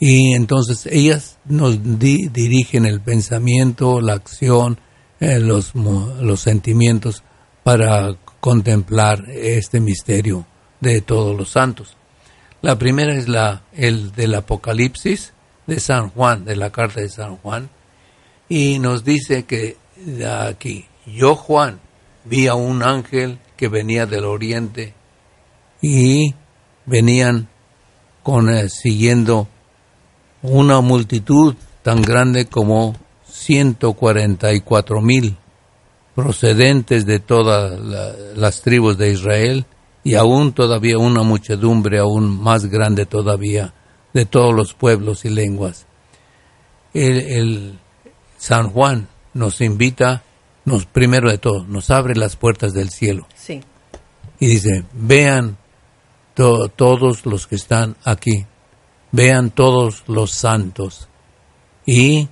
Y 0.00 0.34
entonces 0.34 0.86
ellas 0.86 1.38
nos 1.44 1.78
dirigen 1.82 2.86
el 2.86 3.00
pensamiento, 3.00 4.00
la 4.00 4.14
acción, 4.14 4.78
eh, 5.20 5.38
los 5.38 6.40
sentimientos 6.40 7.22
para 7.62 8.16
contemplar 8.40 9.24
este 9.30 9.80
misterio 9.80 10.46
de 10.90 11.00
todos 11.00 11.36
los 11.36 11.50
santos. 11.50 11.96
La 12.62 12.78
primera 12.78 13.14
es 13.14 13.28
la, 13.28 13.62
el 13.72 14.12
del 14.12 14.34
Apocalipsis 14.34 15.32
de 15.66 15.80
San 15.80 16.10
Juan, 16.10 16.44
de 16.44 16.56
la 16.56 16.70
carta 16.70 17.00
de 17.00 17.08
San 17.08 17.36
Juan, 17.36 17.68
y 18.48 18.78
nos 18.78 19.04
dice 19.04 19.44
que 19.44 19.76
aquí, 20.48 20.86
yo 21.06 21.34
Juan 21.34 21.80
vi 22.24 22.46
a 22.46 22.54
un 22.54 22.82
ángel 22.82 23.38
que 23.56 23.68
venía 23.68 24.06
del 24.06 24.24
oriente 24.24 24.94
y 25.80 26.34
venían 26.86 27.48
con, 28.22 28.50
eh, 28.50 28.68
siguiendo 28.68 29.48
una 30.42 30.80
multitud 30.80 31.54
tan 31.82 32.02
grande 32.02 32.46
como 32.46 32.96
144 33.28 35.00
mil 35.00 35.36
procedentes 36.14 37.06
de 37.06 37.20
todas 37.20 37.78
las 38.36 38.62
tribus 38.62 38.96
de 38.96 39.12
Israel 39.12 39.66
y 40.06 40.14
aún 40.14 40.52
todavía 40.52 40.98
una 40.98 41.24
muchedumbre 41.24 41.98
aún 41.98 42.40
más 42.40 42.66
grande 42.66 43.06
todavía 43.06 43.74
de 44.14 44.24
todos 44.24 44.54
los 44.54 44.72
pueblos 44.72 45.24
y 45.24 45.30
lenguas. 45.30 45.86
El, 46.94 47.80
San 48.38 48.70
Juan 48.70 49.08
nos 49.34 49.60
invita, 49.60 50.22
nos 50.64 50.86
primero 50.86 51.28
de 51.28 51.38
todo, 51.38 51.64
nos 51.64 51.90
abre 51.90 52.14
las 52.14 52.36
puertas 52.36 52.72
del 52.72 52.90
cielo. 52.90 53.26
Sí. 53.34 53.62
Y 54.38 54.46
dice, 54.46 54.84
vean 54.92 55.56
todos 56.34 57.26
los 57.26 57.48
que 57.48 57.56
están 57.56 57.96
aquí, 58.04 58.46
vean 59.10 59.50
todos 59.50 60.04
los 60.06 60.30
santos. 60.30 61.08
Y 61.84 62.28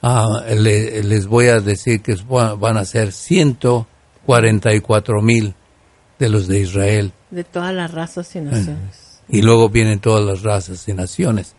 ah, 0.00 0.44
les 0.48 1.26
voy 1.26 1.48
a 1.48 1.58
decir 1.58 2.02
que 2.02 2.14
van 2.24 2.76
a 2.76 2.84
ser 2.84 3.10
144 3.10 5.22
mil 5.22 5.56
de 6.20 6.28
los 6.28 6.46
de 6.46 6.60
Israel. 6.60 7.12
De 7.30 7.42
todas 7.42 7.74
las 7.74 7.90
razas 7.90 8.36
y 8.36 8.40
naciones. 8.40 9.22
Y 9.28 9.42
luego 9.42 9.70
vienen 9.70 9.98
todas 9.98 10.24
las 10.24 10.42
razas 10.42 10.86
y 10.86 10.92
naciones. 10.92 11.56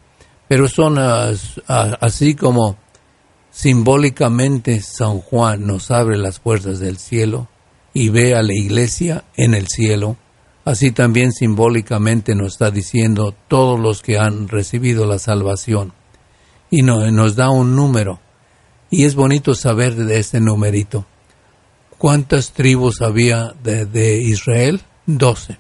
Pero 0.48 0.68
son 0.68 0.98
así 0.98 2.36
como 2.36 2.78
simbólicamente 3.50 4.82
San 4.82 5.20
Juan 5.20 5.66
nos 5.66 5.92
abre 5.92 6.18
las 6.18 6.40
puertas 6.40 6.80
del 6.80 6.98
cielo 6.98 7.48
y 7.94 8.10
ve 8.10 8.36
a 8.36 8.44
la 8.44 8.54
iglesia 8.54 9.26
en 9.36 9.54
el 9.54 9.68
cielo, 9.68 10.16
así 10.64 10.92
también 10.92 11.32
simbólicamente 11.34 12.36
nos 12.36 12.54
está 12.54 12.72
diciendo 12.72 13.36
todos 13.48 13.80
los 13.80 14.02
que 14.02 14.18
han 14.18 14.48
recibido 14.48 15.06
la 15.06 15.20
salvación 15.20 15.94
y 16.70 16.84
nos 16.84 17.36
da 17.36 17.50
un 17.50 17.76
número. 17.76 18.20
Y 18.90 19.06
es 19.06 19.16
bonito 19.16 19.54
saber 19.54 19.96
de 19.96 20.20
este 20.20 20.40
numerito. 20.40 21.06
¿Cuántas 22.02 22.54
tribus 22.54 23.04
había 23.04 23.54
de, 23.62 24.20
Israel? 24.24 24.82
Doce. 25.06 25.60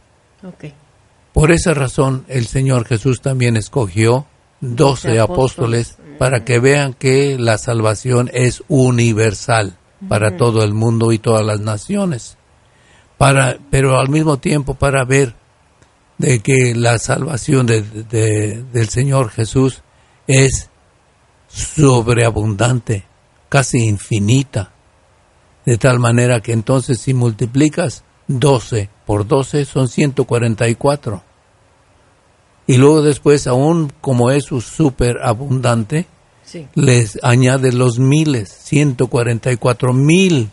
Por 1.33 1.51
esa 1.51 1.75
razón 1.75 2.25
el 2.29 2.47
Señor 2.47 2.87
Jesús 2.87 3.21
también 3.21 3.57
escogió 3.57 4.25
doce 4.59 5.19
apóstoles, 5.19 5.99
para 6.17 6.43
que 6.43 6.57
vean 6.57 6.95
que 6.95 7.37
la 7.37 7.59
salvación 7.59 8.31
es 8.33 8.63
universal 8.69 9.77
para 10.09 10.35
todo 10.35 10.63
el 10.63 10.73
mundo 10.73 11.11
y 11.11 11.19
todas 11.19 11.45
las 11.45 11.59
naciones. 11.59 12.37
Para, 13.19 13.59
pero 13.69 13.99
al 13.99 14.09
mismo 14.09 14.37
tiempo 14.37 14.73
para 14.73 15.05
ver 15.05 15.35
de 16.17 16.39
que 16.39 16.73
la 16.73 16.97
salvación 16.97 17.67
del 17.67 18.89
Señor 18.89 19.29
Jesús 19.29 19.83
es 20.25 20.71
sobreabundante, 21.49 23.05
casi 23.47 23.85
infinita, 23.85 24.71
de 25.65 25.77
tal 25.77 25.99
manera 25.99 26.41
que 26.41 26.53
entonces 26.53 26.99
si 26.99 27.13
multiplicas 27.13 28.03
12 28.27 28.89
por 29.05 29.27
12 29.27 29.65
son 29.65 29.87
144. 29.87 31.23
Y 32.67 32.77
luego 32.77 33.01
después, 33.01 33.47
aún 33.47 33.91
como 34.01 34.31
es 34.31 34.45
súper 34.45 35.17
abundante, 35.23 36.05
les 36.75 37.19
añade 37.23 37.71
los 37.71 37.99
miles, 37.99 38.49
144 38.49 39.93
mil. 39.93 40.49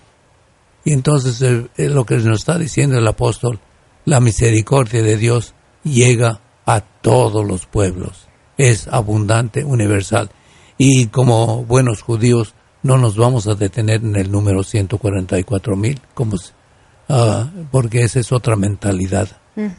Y 0.85 0.93
entonces 0.93 1.41
eh, 1.43 1.67
es 1.77 1.91
lo 1.91 2.05
que 2.05 2.17
nos 2.17 2.41
está 2.41 2.59
diciendo 2.59 2.99
el 2.99 3.07
apóstol, 3.07 3.61
la 4.05 4.21
misericordia 4.21 5.03
de 5.03 5.17
Dios 5.17 5.55
llega 5.85 6.41
a 6.67 6.81
todos 6.81 7.47
los 7.47 7.67
pueblos, 7.67 8.29
es 8.57 8.89
abundante, 8.89 9.65
universal. 9.65 10.31
Y 10.77 11.07
como 11.07 11.65
buenos 11.65 12.03
judíos 12.03 12.55
no 12.83 12.99
nos 12.99 13.17
vamos 13.17 13.47
a 13.47 13.55
detener 13.55 14.03
en 14.03 14.17
el 14.17 14.31
número 14.31 14.63
144 14.63 15.77
mil, 15.77 16.01
como, 16.15 16.37
uh, 16.37 17.45
porque 17.71 18.03
esa 18.03 18.21
es 18.21 18.33
otra 18.33 18.57
mentalidad, 18.57 19.29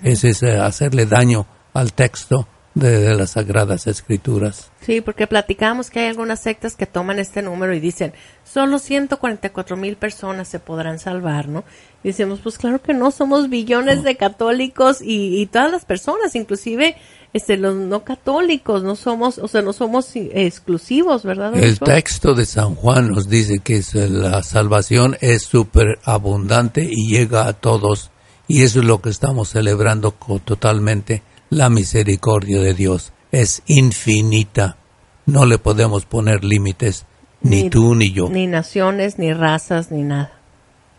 ese 0.03 0.29
es 0.29 0.43
hacerle 0.43 1.05
daño 1.05 1.45
al 1.73 1.93
texto 1.93 2.47
de, 2.73 3.15
las 3.15 3.31
Sagradas 3.31 3.87
Escrituras. 3.87 4.71
Sí, 4.81 5.01
porque 5.01 5.27
platicamos 5.27 5.89
que 5.89 5.99
hay 5.99 6.07
algunas 6.07 6.39
sectas 6.39 6.75
que 6.75 6.85
toman 6.85 7.19
este 7.19 7.41
número 7.41 7.73
y 7.73 7.79
dicen, 7.79 8.13
solo 8.43 8.79
144 8.79 9.77
mil 9.77 9.97
personas 9.97 10.47
se 10.47 10.59
podrán 10.59 10.99
salvar, 10.99 11.47
¿no? 11.47 11.63
Y 12.03 12.09
decimos, 12.09 12.39
pues 12.41 12.57
claro 12.57 12.81
que 12.81 12.93
no, 12.93 13.11
somos 13.11 13.49
billones 13.49 14.03
de 14.03 14.15
católicos 14.15 14.99
y, 15.01 15.45
todas 15.47 15.71
las 15.71 15.85
personas, 15.85 16.35
inclusive 16.35 16.95
este, 17.33 17.57
los 17.57 17.75
no 17.75 18.03
católicos, 18.03 18.83
no 18.83 18.95
somos, 18.95 19.37
o 19.37 19.47
sea, 19.47 19.61
no 19.61 19.73
somos 19.73 20.11
exclusivos, 20.15 21.23
¿verdad? 21.23 21.55
El 21.55 21.79
texto 21.79 22.33
de 22.33 22.45
San 22.45 22.75
Juan 22.75 23.09
nos 23.09 23.29
dice 23.29 23.59
que 23.59 23.81
la 24.09 24.41
salvación 24.43 25.17
es 25.21 25.43
súper 25.43 25.99
abundante 26.03 26.87
y 26.89 27.09
llega 27.09 27.47
a 27.47 27.53
todos. 27.53 28.11
Y 28.47 28.63
eso 28.63 28.79
es 28.79 28.85
lo 28.85 28.99
que 28.99 29.09
estamos 29.09 29.49
celebrando 29.49 30.15
totalmente 30.43 31.21
la 31.49 31.69
misericordia 31.69 32.59
de 32.61 32.73
Dios 32.73 33.13
es 33.31 33.61
infinita. 33.67 34.77
No 35.25 35.45
le 35.45 35.57
podemos 35.57 36.05
poner 36.05 36.43
límites, 36.43 37.05
ni, 37.41 37.69
tú 37.69 37.95
ni 37.95 38.11
yo. 38.11 38.29
Ni 38.29 38.47
naciones, 38.47 39.19
ni 39.19 39.33
razas, 39.33 39.91
ni 39.91 40.03
nada. 40.03 40.31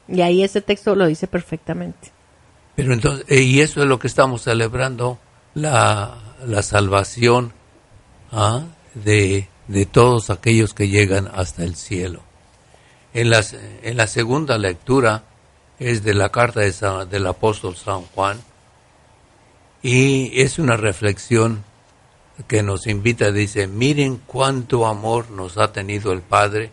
Y 0.09 0.23
ahí 0.23 0.43
ese 0.43 0.61
texto 0.61 0.95
lo 0.95 1.07
dice 1.07 1.27
perfectamente. 1.27 2.13
Pero 2.77 2.93
entonces, 2.93 3.27
eh, 3.29 3.43
y 3.43 3.61
eso 3.61 3.83
es 3.83 3.89
lo 3.89 3.99
que 3.99 4.07
estamos 4.07 4.43
celebrando, 4.43 5.19
la, 5.55 6.19
la 6.47 6.63
salvación 6.63 7.53
¿ah? 8.33 8.65
de, 8.95 9.49
de, 9.69 9.87
todos 9.87 10.31
aquellos 10.31 10.75
que 10.75 10.89
llegan 10.89 11.29
hasta 11.35 11.65
el 11.65 11.77
cielo. 11.77 12.23
En, 13.13 13.31
las, 13.31 13.55
en 13.83 13.97
la 13.97 14.07
segunda 14.07 14.59
lectura 14.59 15.25
es 15.79 16.05
de 16.05 16.15
la 16.15 16.29
carta 16.31 16.61
de 16.61 17.07
del 17.07 17.27
apóstol 17.27 17.77
San 17.77 18.03
Juan, 18.03 18.41
y 19.83 20.43
es 20.43 20.59
una 20.59 20.77
reflexión 20.77 21.65
que 22.47 22.63
nos 22.63 22.87
invita, 22.87 23.33
dice, 23.33 23.67
miren 23.67 24.21
cuánto 24.27 24.87
amor 24.87 25.31
nos 25.31 25.59
ha 25.59 25.73
tenido 25.73 26.13
el 26.13 26.21
Padre, 26.21 26.73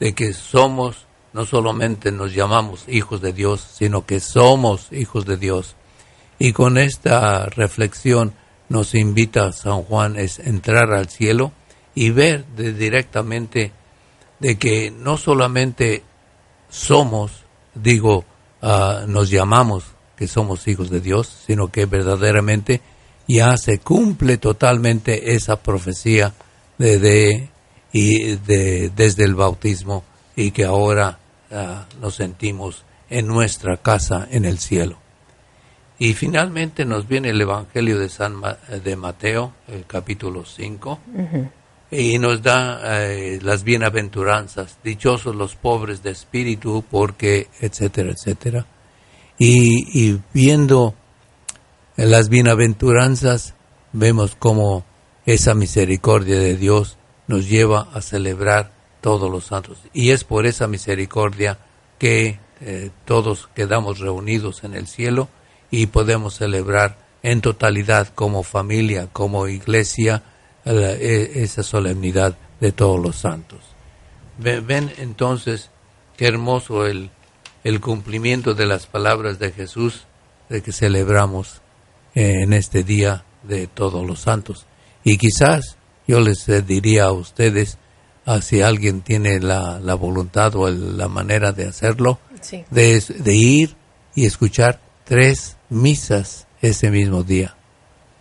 de 0.00 0.14
que 0.14 0.32
somos, 0.32 1.06
no 1.32 1.46
solamente 1.46 2.12
nos 2.12 2.34
llamamos 2.34 2.84
hijos 2.88 3.20
de 3.20 3.32
Dios, 3.32 3.66
sino 3.74 4.06
que 4.06 4.20
somos 4.20 4.92
hijos 4.92 5.24
de 5.24 5.36
Dios. 5.36 5.76
Y 6.38 6.52
con 6.52 6.78
esta 6.78 7.46
reflexión 7.46 8.34
nos 8.68 8.94
invita 8.94 9.52
San 9.52 9.82
Juan 9.82 10.18
es 10.18 10.38
entrar 10.38 10.92
al 10.92 11.08
cielo 11.08 11.52
y 11.94 12.10
ver 12.10 12.44
directamente 12.56 13.72
de 14.40 14.56
que 14.58 14.90
no 14.90 15.16
solamente 15.16 16.02
somos, 16.68 17.44
digo, 17.74 18.24
ah, 18.62 19.04
nos 19.06 19.30
llamamos 19.30 19.84
que 20.16 20.26
somos 20.26 20.66
hijos 20.68 20.90
de 20.90 21.00
Dios, 21.00 21.44
sino 21.46 21.68
que 21.68 21.86
verdaderamente 21.86 22.80
ya 23.26 23.56
se 23.56 23.78
cumple 23.78 24.38
totalmente 24.38 25.34
esa 25.34 25.56
profecía 25.56 26.34
de, 26.78 27.48
y 27.92 28.36
de, 28.36 28.90
desde 28.94 29.24
el 29.24 29.34
bautismo 29.34 30.04
y 30.36 30.50
que 30.50 30.64
ahora 30.64 31.18
ah, 31.50 31.86
nos 32.00 32.16
sentimos 32.16 32.84
en 33.08 33.26
nuestra 33.26 33.76
casa 33.76 34.26
en 34.30 34.44
el 34.44 34.58
cielo. 34.58 35.03
Y 35.98 36.14
finalmente 36.14 36.84
nos 36.84 37.06
viene 37.06 37.30
el 37.30 37.40
Evangelio 37.40 37.98
de 37.98 38.08
San 38.08 38.42
de 38.82 38.96
Mateo, 38.96 39.52
el 39.68 39.86
capítulo 39.86 40.44
5, 40.44 41.00
y 41.92 42.18
nos 42.18 42.42
da 42.42 42.80
eh, 43.04 43.38
las 43.40 43.62
bienaventuranzas, 43.62 44.78
dichosos 44.82 45.36
los 45.36 45.54
pobres 45.54 46.02
de 46.02 46.10
espíritu, 46.10 46.84
porque, 46.90 47.48
etcétera, 47.60 48.10
etcétera. 48.10 48.66
Y, 49.38 50.18
viendo 50.32 50.94
las 51.96 52.28
bienaventuranzas, 52.28 53.54
vemos 53.92 54.34
cómo 54.36 54.84
esa 55.26 55.54
misericordia 55.54 56.38
de 56.38 56.56
Dios 56.56 56.98
nos 57.28 57.48
lleva 57.48 57.88
a 57.94 58.02
celebrar 58.02 58.72
todos 59.00 59.30
los 59.30 59.46
santos. 59.46 59.78
Y 59.92 60.10
es 60.10 60.24
por 60.24 60.46
esa 60.46 60.66
misericordia 60.66 61.58
que 61.98 62.40
eh, 62.60 62.90
todos 63.04 63.48
quedamos 63.54 64.00
reunidos 64.00 64.64
en 64.64 64.74
el 64.74 64.88
cielo 64.88 65.28
y 65.76 65.86
podemos 65.86 66.34
celebrar 66.36 66.96
en 67.24 67.40
totalidad 67.40 68.08
como 68.14 68.44
familia, 68.44 69.08
como 69.12 69.48
iglesia, 69.48 70.22
e, 70.64 71.32
esa 71.34 71.62
solemnidad 71.64 72.38
de 72.60 72.70
todos 72.70 73.00
los 73.00 73.16
santos. 73.16 73.60
ven 74.38 74.92
entonces 74.98 75.70
qué 76.16 76.28
hermoso 76.28 76.86
el, 76.86 77.10
el 77.64 77.80
cumplimiento 77.80 78.54
de 78.54 78.66
las 78.66 78.86
palabras 78.86 79.40
de 79.40 79.50
Jesús 79.50 80.06
de 80.48 80.62
que 80.62 80.70
celebramos 80.70 81.60
eh, 82.14 82.42
en 82.42 82.52
este 82.52 82.84
día 82.84 83.24
de 83.42 83.66
todos 83.66 84.06
los 84.06 84.20
santos. 84.20 84.66
Y 85.02 85.18
quizás 85.18 85.76
yo 86.06 86.20
les 86.20 86.48
eh, 86.48 86.62
diría 86.62 87.06
a 87.06 87.12
ustedes, 87.12 87.78
ah, 88.26 88.40
si 88.40 88.62
alguien 88.62 89.00
tiene 89.00 89.40
la, 89.40 89.80
la 89.80 89.94
voluntad 89.94 90.54
o 90.54 90.70
la 90.70 91.08
manera 91.08 91.50
de 91.50 91.66
hacerlo, 91.66 92.20
de, 92.70 93.00
de, 93.00 93.34
ir 93.34 93.74
y 94.14 94.26
escuchar 94.26 94.83
tres 95.04 95.56
misas 95.68 96.46
ese 96.60 96.90
mismo 96.90 97.22
día. 97.22 97.54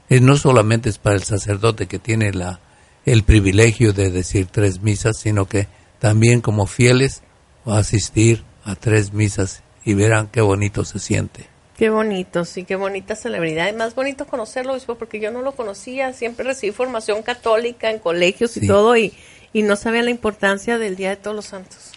Y 0.10 0.19
no 0.19 0.38
solamente 0.38 0.89
es 0.89 0.98
para 0.98 1.15
el 1.15 1.24
sacerdote 1.24 1.88
que 1.88 2.00
tiene 2.00 2.34
la, 2.34 2.60
el 3.06 3.24
privilegio 3.24 3.93
de 3.93 4.12
decir 4.12 4.48
tres 4.52 4.82
misas, 4.82 5.17
sino 5.17 5.48
que 5.48 5.67
también 6.00 6.41
como 6.41 6.67
fieles 6.67 7.24
va 7.67 7.78
a 7.78 7.80
asistir 7.80 8.43
a 8.65 8.76
tres 8.76 9.13
misas 9.13 9.63
y 9.86 9.93
verán 9.93 10.28
qué 10.28 10.41
bonito 10.41 10.86
se 10.86 11.00
siente. 11.00 11.48
Qué 11.78 11.89
bonito, 11.89 12.46
sí, 12.46 12.65
qué 12.65 12.76
bonita 12.76 13.15
celebridad. 13.15 13.67
Es 13.67 13.76
más 13.76 13.96
bonito 13.96 14.28
conocerlo, 14.28 14.74
obispo, 14.74 14.96
porque 14.96 15.19
yo 15.19 15.32
no 15.32 15.41
lo 15.41 15.54
conocía. 15.54 16.13
Siempre 16.13 16.46
recibí 16.46 16.72
formación 16.72 17.24
católica 17.24 17.89
en 17.89 17.98
colegios 17.98 18.56
y 18.58 18.67
todo, 18.67 18.96
y, 18.96 19.13
y 19.54 19.63
no 19.63 19.76
sabía 19.76 20.04
la 20.04 20.12
importancia 20.12 20.78
del 20.78 20.96
Día 20.96 21.10
de 21.10 21.15
Todos 21.15 21.36
los 21.36 21.46
Santos. 21.46 21.92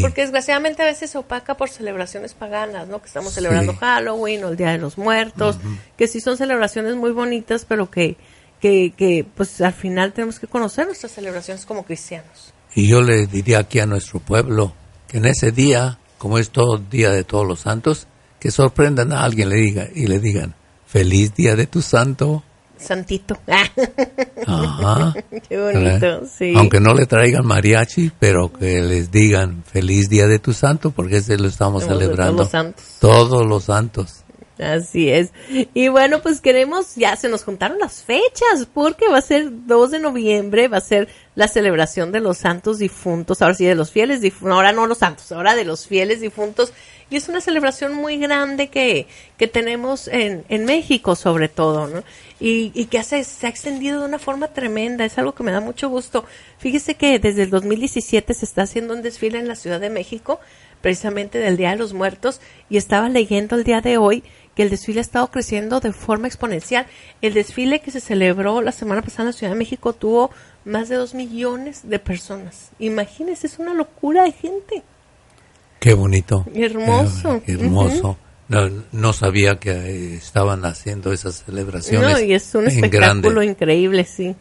Porque 0.00 0.22
desgraciadamente 0.22 0.82
a 0.82 0.86
veces 0.86 1.10
se 1.10 1.18
opaca 1.18 1.56
por 1.56 1.68
celebraciones 1.68 2.34
paganas, 2.34 2.88
¿no? 2.88 3.00
Que 3.00 3.06
estamos 3.06 3.34
celebrando 3.34 3.74
Halloween 3.74 4.44
o 4.44 4.48
el 4.48 4.56
Día 4.56 4.70
de 4.70 4.78
los 4.78 4.98
Muertos, 4.98 5.58
que 5.96 6.06
sí 6.06 6.20
son 6.20 6.36
celebraciones 6.36 6.94
muy 6.96 7.10
bonitas, 7.10 7.64
pero 7.66 7.90
que, 7.90 8.16
que, 8.60 8.92
que, 8.96 9.26
pues 9.34 9.60
al 9.60 9.72
final 9.72 10.12
tenemos 10.12 10.38
que 10.38 10.46
conocer 10.46 10.86
nuestras 10.86 11.12
celebraciones 11.12 11.66
como 11.66 11.84
cristianos. 11.84 12.52
Y 12.74 12.88
yo 12.88 13.02
le 13.02 13.26
diría 13.26 13.60
aquí 13.60 13.80
a 13.80 13.86
nuestro 13.86 14.20
pueblo, 14.20 14.74
en 15.12 15.26
ese 15.26 15.52
día, 15.52 15.98
como 16.18 16.38
es 16.38 16.50
todo 16.50 16.78
día 16.78 17.10
de 17.10 17.24
todos 17.24 17.46
los 17.46 17.60
santos, 17.60 18.06
que 18.40 18.50
sorprendan 18.50 19.12
a 19.12 19.24
alguien 19.24 19.48
le 19.48 19.56
diga, 19.56 19.88
y 19.94 20.06
le 20.06 20.18
digan, 20.18 20.54
feliz 20.86 21.34
día 21.34 21.56
de 21.56 21.66
tu 21.66 21.82
santo. 21.82 22.44
Santito. 22.78 23.38
Ajá. 24.46 25.14
Qué 25.48 25.60
bonito, 25.60 26.26
sí. 26.26 26.54
Aunque 26.56 26.80
no 26.80 26.94
le 26.94 27.06
traigan 27.06 27.46
mariachi, 27.46 28.12
pero 28.18 28.52
que 28.52 28.80
les 28.80 29.10
digan 29.10 29.62
feliz 29.64 30.08
día 30.08 30.26
de 30.26 30.38
tu 30.38 30.52
santo, 30.52 30.90
porque 30.90 31.18
ese 31.18 31.38
lo 31.38 31.48
estamos 31.48 31.84
celebrando. 31.84 32.36
todos 32.36 32.38
los 32.38 32.50
santos. 32.50 32.84
Todos 33.00 33.46
los 33.46 33.64
santos. 33.64 34.24
Así 34.58 35.10
es. 35.10 35.32
Y 35.48 35.88
bueno, 35.88 36.20
pues 36.22 36.40
queremos, 36.40 36.94
ya 36.94 37.16
se 37.16 37.28
nos 37.28 37.42
juntaron 37.42 37.78
las 37.78 38.02
fechas, 38.02 38.68
porque 38.72 39.08
va 39.08 39.18
a 39.18 39.22
ser 39.22 39.50
2 39.66 39.90
de 39.90 39.98
noviembre, 39.98 40.68
va 40.68 40.76
a 40.76 40.80
ser 40.80 41.08
la 41.34 41.48
celebración 41.48 42.12
de 42.12 42.20
los 42.20 42.38
santos 42.38 42.78
difuntos, 42.78 43.42
ahora 43.42 43.54
sí, 43.54 43.64
de 43.64 43.74
los 43.74 43.90
fieles 43.90 44.20
difuntos, 44.20 44.54
ahora 44.54 44.72
no 44.72 44.86
los 44.86 44.98
santos, 44.98 45.32
ahora 45.32 45.56
de 45.56 45.64
los 45.64 45.86
fieles 45.86 46.20
difuntos. 46.20 46.72
Y 47.10 47.16
es 47.16 47.28
una 47.28 47.40
celebración 47.40 47.94
muy 47.94 48.18
grande 48.18 48.68
que, 48.68 49.06
que 49.36 49.46
tenemos 49.46 50.08
en, 50.08 50.44
en 50.48 50.64
México, 50.64 51.14
sobre 51.16 51.48
todo, 51.48 51.86
¿no? 51.86 52.02
Y, 52.40 52.72
y 52.74 52.86
que 52.86 52.98
hace, 52.98 53.24
se 53.24 53.46
ha 53.46 53.50
extendido 53.50 54.00
de 54.00 54.06
una 54.06 54.18
forma 54.18 54.48
tremenda, 54.48 55.04
es 55.04 55.18
algo 55.18 55.34
que 55.34 55.42
me 55.42 55.52
da 55.52 55.60
mucho 55.60 55.88
gusto. 55.88 56.24
Fíjese 56.58 56.94
que 56.94 57.18
desde 57.18 57.42
el 57.42 57.50
2017 57.50 58.34
se 58.34 58.44
está 58.44 58.62
haciendo 58.62 58.94
un 58.94 59.02
desfile 59.02 59.38
en 59.38 59.48
la 59.48 59.54
Ciudad 59.54 59.80
de 59.80 59.90
México, 59.90 60.40
precisamente 60.80 61.38
del 61.38 61.56
Día 61.56 61.70
de 61.70 61.76
los 61.76 61.94
Muertos, 61.94 62.40
y 62.68 62.76
estaba 62.76 63.08
leyendo 63.08 63.56
el 63.56 63.64
día 63.64 63.80
de 63.80 63.96
hoy 63.96 64.22
que 64.54 64.62
el 64.62 64.70
desfile 64.70 65.00
ha 65.00 65.02
estado 65.02 65.30
creciendo 65.30 65.80
de 65.80 65.92
forma 65.92 66.26
exponencial. 66.26 66.86
El 67.22 67.34
desfile 67.34 67.80
que 67.80 67.90
se 67.90 68.00
celebró 68.00 68.60
la 68.60 68.72
semana 68.72 69.02
pasada 69.02 69.22
en 69.22 69.26
la 69.28 69.32
Ciudad 69.32 69.52
de 69.52 69.58
México 69.58 69.92
tuvo 69.92 70.30
más 70.64 70.88
de 70.88 70.96
dos 70.96 71.14
millones 71.14 71.88
de 71.88 71.98
personas. 71.98 72.70
Imagínense, 72.78 73.46
es 73.46 73.58
una 73.58 73.74
locura 73.74 74.24
de 74.24 74.32
gente. 74.32 74.82
Qué 75.84 75.92
bonito. 75.92 76.46
Hermoso. 76.54 77.34
Eh, 77.34 77.42
qué 77.44 77.52
hermoso. 77.52 78.16
no, 78.48 78.70
no 78.90 79.12
sabía 79.12 79.56
que 79.56 80.14
estaban 80.14 80.64
haciendo 80.64 81.12
esas 81.12 81.44
celebraciones. 81.44 82.10
No, 82.10 82.20
y 82.20 82.32
es 82.32 82.54
un 82.54 82.68
espectáculo 82.68 83.42
increíble, 83.42 84.04
sí. 84.04 84.34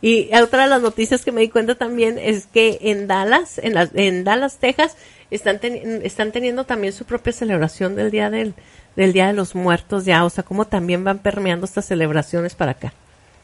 Y 0.00 0.28
otra 0.34 0.64
de 0.64 0.70
las 0.70 0.82
noticias 0.82 1.24
que 1.24 1.30
me 1.30 1.40
di 1.40 1.50
cuenta 1.50 1.76
también 1.76 2.18
es 2.18 2.46
que 2.46 2.80
en 2.82 3.06
Dallas, 3.06 3.58
en, 3.58 3.74
las 3.74 3.90
en 3.94 4.24
Dallas, 4.24 4.58
Texas, 4.58 4.96
están, 5.30 5.60
están 5.62 6.32
teniendo 6.32 6.64
también 6.64 6.92
su 6.92 7.04
propia 7.04 7.32
celebración 7.32 7.94
del 7.94 8.10
Día 8.10 8.28
del, 8.28 8.54
del 8.96 9.12
Día 9.12 9.28
de 9.28 9.34
los 9.34 9.54
Muertos 9.54 10.04
ya, 10.04 10.24
o 10.24 10.30
sea, 10.30 10.42
cómo 10.42 10.64
también 10.64 11.04
van 11.04 11.20
permeando 11.20 11.64
estas 11.64 11.84
celebraciones 11.84 12.56
para 12.56 12.72
acá. 12.72 12.92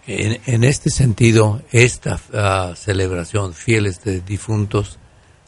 En, 0.08 0.40
en 0.46 0.64
este 0.64 0.90
sentido, 0.90 1.62
esta 1.70 2.18
ah, 2.34 2.72
celebración 2.74 3.54
Fieles 3.54 4.02
de 4.02 4.22
Difuntos 4.22 4.98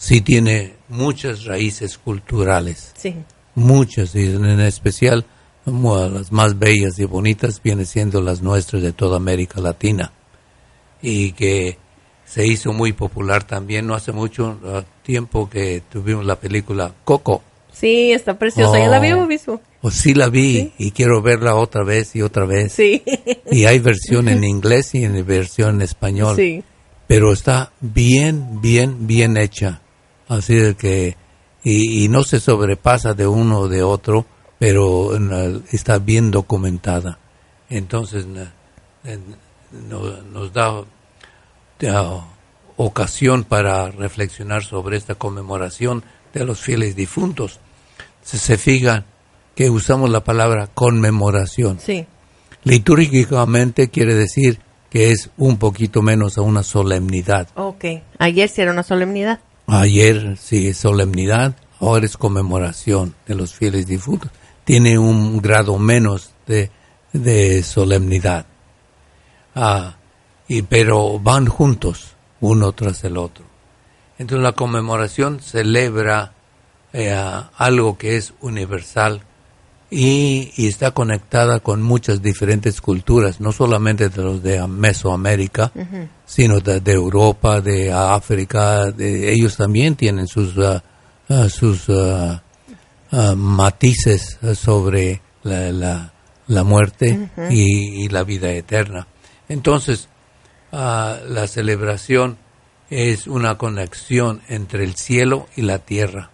sí 0.02 0.22
tiene 0.22 0.72
muchas 0.88 1.44
raíces 1.44 1.98
culturales, 1.98 2.92
Sí, 2.96 3.14
muchas, 3.54 4.14
y 4.14 4.24
en 4.34 4.60
especial 4.60 5.26
las 5.66 6.32
más 6.32 6.58
bellas 6.58 6.98
y 6.98 7.04
bonitas 7.04 7.60
vienen 7.62 7.84
siendo 7.84 8.22
las 8.22 8.40
nuestras 8.40 8.82
de 8.82 8.92
toda 8.92 9.18
América 9.18 9.60
Latina 9.60 10.10
y 11.02 11.32
que 11.32 11.76
se 12.24 12.46
hizo 12.46 12.72
muy 12.72 12.92
popular 12.92 13.44
también 13.44 13.86
no 13.86 13.94
hace 13.94 14.10
mucho 14.12 14.58
ah, 14.64 14.82
tiempo 15.02 15.48
que 15.50 15.82
tuvimos 15.90 16.24
la 16.24 16.36
película 16.40 16.92
Coco. 17.04 17.42
sí, 17.72 18.10
está 18.12 18.38
preciosa, 18.38 18.78
ya 18.78 18.88
la 18.88 18.98
Oh. 18.98 19.02
vi, 19.02 19.12
obispo. 19.12 19.60
O 19.82 19.90
sí 19.90 20.14
la 20.14 20.28
vi 20.28 20.72
y 20.78 20.90
quiero 20.92 21.20
verla 21.22 21.54
otra 21.56 21.84
vez 21.84 22.16
y 22.16 22.22
otra 22.22 22.46
vez. 22.46 22.72
Sí, 22.72 23.02
Y 23.50 23.64
hay 23.66 23.78
versión 23.80 24.28
en 24.28 24.44
inglés 24.44 24.94
y 24.94 25.04
en 25.04 25.24
versión 25.26 25.76
en 25.76 25.82
español. 25.82 26.36
sí, 26.36 26.62
Pero 27.06 27.32
está 27.32 27.72
bien, 27.80 28.60
bien, 28.60 29.06
bien 29.06 29.36
hecha. 29.36 29.82
Así 30.30 30.54
de 30.54 30.74
que, 30.76 31.16
y, 31.64 32.04
y 32.04 32.08
no 32.08 32.22
se 32.22 32.38
sobrepasa 32.40 33.14
de 33.14 33.26
uno 33.26 33.58
o 33.60 33.68
de 33.68 33.82
otro, 33.82 34.24
pero 34.58 35.14
eh, 35.16 35.60
está 35.72 35.98
bien 35.98 36.30
documentada. 36.30 37.18
Entonces, 37.68 38.26
no- 38.26 40.22
nos 40.32 40.52
da 40.52 40.82
ocasión 42.76 43.44
para 43.44 43.90
reflexionar 43.90 44.62
sobre 44.64 44.96
esta 44.96 45.14
conmemoración 45.16 46.02
de 46.32 46.44
los 46.44 46.60
fieles 46.60 46.94
difuntos. 46.96 47.58
Si 48.22 48.38
se 48.38 48.56
fijan 48.56 49.04
que 49.54 49.68
usamos 49.70 50.10
la 50.10 50.22
palabra 50.24 50.68
conmemoración. 50.72 51.78
sí, 51.80 52.06
Litúrgicamente 52.62 53.88
quiere 53.88 54.14
decir 54.14 54.60
que 54.90 55.10
es 55.12 55.30
un 55.38 55.56
poquito 55.56 56.02
menos 56.02 56.36
a 56.38 56.42
una 56.42 56.62
solemnidad. 56.62 57.48
ok. 57.54 57.84
Ayer 58.18 58.48
sí 58.48 58.60
era 58.60 58.70
una 58.72 58.82
solemnidad. 58.82 59.40
Ayer 59.72 60.36
sí 60.36 60.74
solemnidad, 60.74 61.54
ahora 61.78 62.04
es 62.04 62.16
conmemoración 62.16 63.14
de 63.24 63.36
los 63.36 63.54
fieles 63.54 63.86
difuntos. 63.86 64.28
Tiene 64.64 64.98
un 64.98 65.40
grado 65.40 65.78
menos 65.78 66.32
de, 66.44 66.72
de 67.12 67.62
solemnidad. 67.62 68.46
Ah, 69.54 69.94
y, 70.48 70.62
pero 70.62 71.20
van 71.20 71.46
juntos, 71.46 72.16
uno 72.40 72.72
tras 72.72 73.04
el 73.04 73.16
otro. 73.16 73.44
Entonces 74.18 74.42
la 74.42 74.52
conmemoración 74.52 75.38
celebra 75.38 76.32
eh, 76.92 77.14
algo 77.56 77.96
que 77.96 78.16
es 78.16 78.34
universal 78.40 79.22
y, 79.90 80.52
y 80.56 80.68
está 80.68 80.92
conectada 80.92 81.60
con 81.60 81.82
muchas 81.82 82.22
diferentes 82.22 82.80
culturas, 82.80 83.40
no 83.40 83.50
solamente 83.50 84.08
de 84.08 84.22
los 84.22 84.42
de 84.42 84.66
Mesoamérica, 84.68 85.72
sino 86.24 86.60
de, 86.60 86.80
de 86.80 86.92
Europa, 86.92 87.60
de 87.60 87.92
África, 87.92 88.90
de, 88.92 89.32
ellos 89.32 89.56
también 89.56 89.96
tienen 89.96 90.28
sus, 90.28 90.56
ah, 90.58 90.82
ah, 91.28 91.48
sus 91.48 91.88
ah, 91.90 92.40
matices 93.36 94.38
sobre 94.54 95.20
la, 95.42 95.72
la, 95.72 96.12
la 96.46 96.64
muerte 96.64 97.30
y, 97.50 98.04
y 98.04 98.08
la 98.08 98.22
vida 98.22 98.52
eterna. 98.52 99.08
Entonces, 99.48 100.08
la 100.70 101.46
celebración 101.48 102.38
es 102.90 103.26
una 103.26 103.58
conexión 103.58 104.42
entre 104.48 104.84
el 104.84 104.94
cielo 104.94 105.48
y 105.56 105.62
la 105.62 105.78
tierra. 105.78 106.30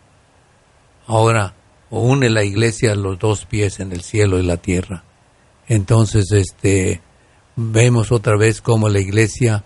Ahora, 1.07 1.55
une 1.99 2.31
la 2.31 2.45
iglesia 2.45 2.95
los 2.95 3.19
dos 3.19 3.45
pies 3.47 3.81
en 3.81 3.93
el 3.93 4.03
cielo 4.03 4.39
y 4.39 4.43
la 4.43 4.57
tierra. 4.57 5.05
Entonces, 5.69 6.31
este, 6.33 7.01
vemos 7.57 8.13
otra 8.13 8.37
vez 8.37 8.61
cómo 8.61 8.89
la 8.89 9.01
iglesia 9.01 9.65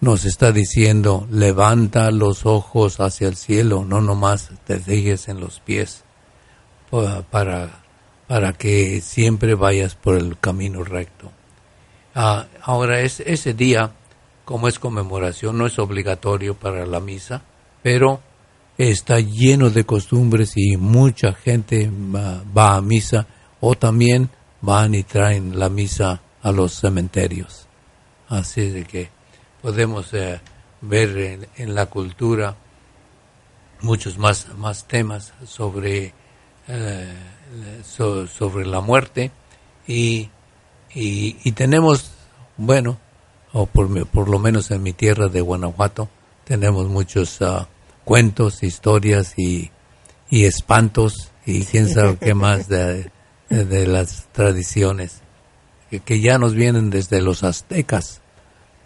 nos 0.00 0.24
está 0.24 0.52
diciendo, 0.52 1.26
levanta 1.30 2.10
los 2.10 2.44
ojos 2.46 3.00
hacia 3.00 3.28
el 3.28 3.36
cielo, 3.36 3.84
no 3.86 4.00
nomás 4.00 4.50
te 4.66 4.78
dejes 4.78 5.28
en 5.28 5.40
los 5.40 5.60
pies, 5.60 6.04
pa- 6.90 7.22
para, 7.22 7.82
para 8.26 8.52
que 8.52 9.00
siempre 9.00 9.54
vayas 9.54 9.94
por 9.94 10.16
el 10.16 10.38
camino 10.38 10.84
recto. 10.84 11.32
Ah, 12.14 12.46
ahora, 12.62 13.00
es, 13.00 13.20
ese 13.20 13.54
día, 13.54 13.92
como 14.44 14.68
es 14.68 14.78
conmemoración, 14.78 15.56
no 15.56 15.66
es 15.66 15.78
obligatorio 15.78 16.54
para 16.54 16.84
la 16.86 17.00
misa, 17.00 17.42
pero 17.82 18.20
está 18.78 19.20
lleno 19.20 19.70
de 19.70 19.84
costumbres 19.84 20.52
y 20.56 20.76
mucha 20.76 21.32
gente 21.32 21.90
va, 21.90 22.76
a 22.76 22.82
misa 22.82 23.26
o 23.60 23.74
también 23.74 24.28
van 24.60 24.94
y 24.94 25.02
traen 25.02 25.58
la 25.58 25.68
misa 25.68 26.20
a 26.42 26.52
los 26.52 26.72
cementerios. 26.74 27.66
Así 28.28 28.68
de 28.68 28.84
que 28.84 29.08
podemos 29.62 30.12
eh, 30.12 30.40
ver 30.82 31.48
en, 31.56 31.74
la 31.74 31.86
cultura 31.86 32.56
muchos 33.80 34.18
más, 34.18 34.48
más 34.56 34.86
temas 34.86 35.32
sobre, 35.46 36.12
eh, 36.68 37.12
so- 37.84 38.26
sobre 38.26 38.66
la 38.66 38.80
muerte 38.80 39.30
y, 39.86 40.28
y, 40.94 41.36
y 41.44 41.52
tenemos, 41.52 42.10
bueno, 42.56 42.98
o 43.52 43.66
por, 43.66 44.06
por 44.08 44.28
lo 44.28 44.38
menos 44.38 44.70
en 44.70 44.82
mi 44.82 44.92
tierra 44.92 45.28
de 45.28 45.40
Guanajuato, 45.40 46.08
tenemos 46.44 46.88
muchos 46.88 47.40
ah, 47.42 47.68
cuentos, 48.06 48.62
historias 48.62 49.34
y, 49.36 49.70
y 50.30 50.44
espantos 50.44 51.30
y 51.44 51.64
quién 51.64 51.88
sabe 51.90 52.16
qué 52.16 52.34
más 52.34 52.68
de, 52.68 53.10
de 53.50 53.86
las 53.86 54.28
tradiciones 54.32 55.20
que, 55.90 56.00
que 56.00 56.20
ya 56.20 56.38
nos 56.38 56.54
vienen 56.54 56.88
desde 56.88 57.20
los 57.20 57.42
aztecas. 57.44 58.22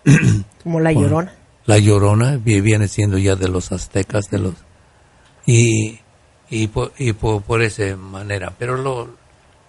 Como 0.65 0.81
la 0.81 0.91
llorona. 0.93 1.35
La 1.67 1.79
llorona 1.79 2.37
vi- 2.39 2.63
viene 2.63 2.89
siendo 2.89 3.19
ya 3.19 3.37
de 3.37 3.49
los 3.49 3.71
aztecas, 3.73 4.25
de 4.31 4.39
los 4.39 4.55
y 5.47 6.01
y 6.49 6.67
por, 6.69 6.93
y 6.99 7.13
por, 7.13 7.43
por 7.43 7.63
esa 7.63 7.95
manera. 7.97 8.55
Pero 8.59 8.77
lo 8.77 9.11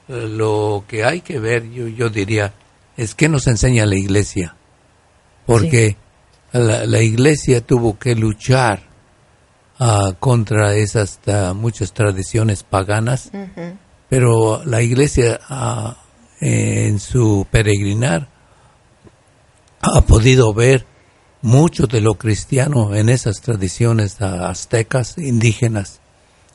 lo 0.07 0.85
que 0.87 1.03
hay 1.03 1.21
que 1.21 1.39
ver, 1.39 1.69
yo 1.69 1.87
yo 1.89 2.09
diría, 2.09 2.53
es 2.97 3.13
qué 3.15 3.27
nos 3.29 3.47
enseña 3.47 3.85
la 3.85 3.97
iglesia, 3.97 4.55
porque 5.45 5.95
la, 6.53 6.85
la 6.85 7.01
iglesia 7.01 7.61
tuvo 7.61 7.99
que 7.99 8.15
luchar 8.15 8.90
contra 10.19 10.75
esas 10.75 11.19
ah, 11.27 11.53
muchas 11.55 11.93
tradiciones 11.93 12.63
paganas, 12.63 13.31
pero 14.09 14.63
la 14.63 14.81
iglesia 14.81 15.39
ah, 15.49 15.97
en 16.39 16.99
su 16.99 17.47
peregrinar 17.49 18.29
ha 19.81 20.01
podido 20.01 20.53
ver 20.53 20.85
mucho 21.41 21.87
de 21.87 22.01
lo 22.01 22.15
cristiano 22.15 22.93
en 22.93 23.09
esas 23.09 23.41
tradiciones 23.41 24.21
ah, 24.21 24.49
aztecas, 24.49 25.17
indígenas, 25.17 25.99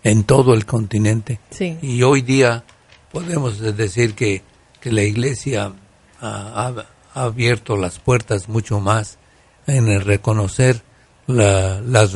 en 0.04 0.22
todo 0.22 0.54
el 0.54 0.64
continente. 0.64 1.40
Sí. 1.50 1.78
Y 1.82 2.02
hoy 2.02 2.22
día 2.22 2.62
podemos 3.10 3.58
decir 3.58 4.14
que, 4.14 4.42
que 4.80 4.92
la 4.92 5.02
iglesia 5.02 5.72
ha, 6.20 6.84
abierto 7.12 7.76
las 7.76 7.98
puertas 7.98 8.48
mucho 8.48 8.78
más 8.78 9.18
en 9.66 9.88
el 9.88 10.02
reconocer 10.02 10.82
las, 11.26 12.14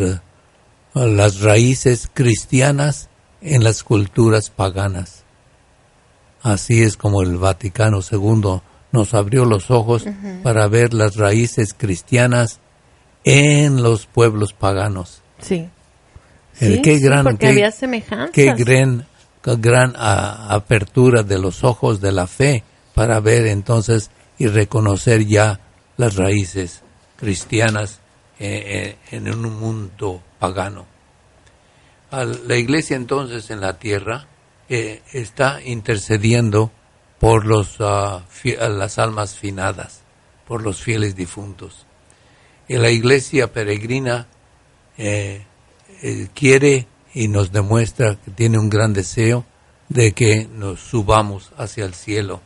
las 0.94 1.40
raíces 1.40 2.09
cristianas 2.12 3.09
en 3.40 3.64
las 3.64 3.83
culturas 3.83 4.50
paganas. 4.50 5.24
Así 6.42 6.83
es 6.83 6.96
como 6.96 7.22
el 7.22 7.37
Vaticano 7.37 8.00
II 8.11 8.61
nos 8.92 9.14
abrió 9.14 9.44
los 9.44 9.70
ojos 9.70 10.05
para 10.42 10.66
ver 10.66 10.94
las 10.94 11.16
raíces 11.16 11.74
cristianas 11.76 12.61
en 13.24 13.83
los 13.83 14.07
pueblos 14.07 14.53
paganos. 14.53 15.22
Sí. 15.40 15.68
qué 16.59 16.98
gran, 16.98 17.24
porque 17.24 17.48
había 17.48 17.70
semejanzas. 17.70 18.31
Qué 18.33 18.53
gran, 18.55 19.07
gran 19.44 19.94
apertura 19.96 21.22
de 21.22 21.38
los 21.38 21.62
ojos 21.62 22.00
de 22.00 22.12
la 22.12 22.26
fe 22.26 22.64
para 22.94 23.20
ver 23.20 23.46
entonces 23.46 24.11
y 24.38 24.48
reconocer 24.48 25.26
ya 25.26 25.61
las 25.96 26.16
raíces 26.16 26.83
cristianas 27.16 28.00
eh, 28.38 28.96
eh, 29.11 29.16
en 29.16 29.29
un 29.29 29.61
mundo 29.61 30.22
pagano. 30.40 30.87
La 32.11 32.57
iglesia 32.57 32.96
entonces 32.96 33.50
en 33.50 33.61
la 33.61 33.79
tierra 33.79 34.26
eh, 34.68 35.03
está 35.12 35.62
intercediendo 35.62 36.72
por 37.20 37.46
los, 37.46 37.76
ah, 37.79 38.24
las 38.68 38.98
almas 38.98 39.37
finadas, 39.37 40.00
por 40.48 40.62
los 40.62 40.83
fieles 40.83 41.14
difuntos. 41.14 41.87
Y 42.66 42.76
la 42.76 42.90
iglesia 42.90 43.53
peregrina 43.53 44.26
quiere 46.35 46.87
y 47.14 47.29
nos 47.29 47.53
demuestra 47.53 48.16
que 48.24 48.31
tiene 48.31 48.59
un 48.59 48.68
gran 48.68 48.92
deseo 48.92 49.44
de 49.88 50.12
que 50.12 50.48
nos 50.53 50.81
subamos 50.81 51.53
hacia 51.59 51.85
el 51.85 51.94
cielo. 51.94 52.40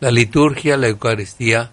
La 0.00 0.10
liturgia, 0.10 0.76
la 0.76 0.88
Eucaristía, 0.88 1.72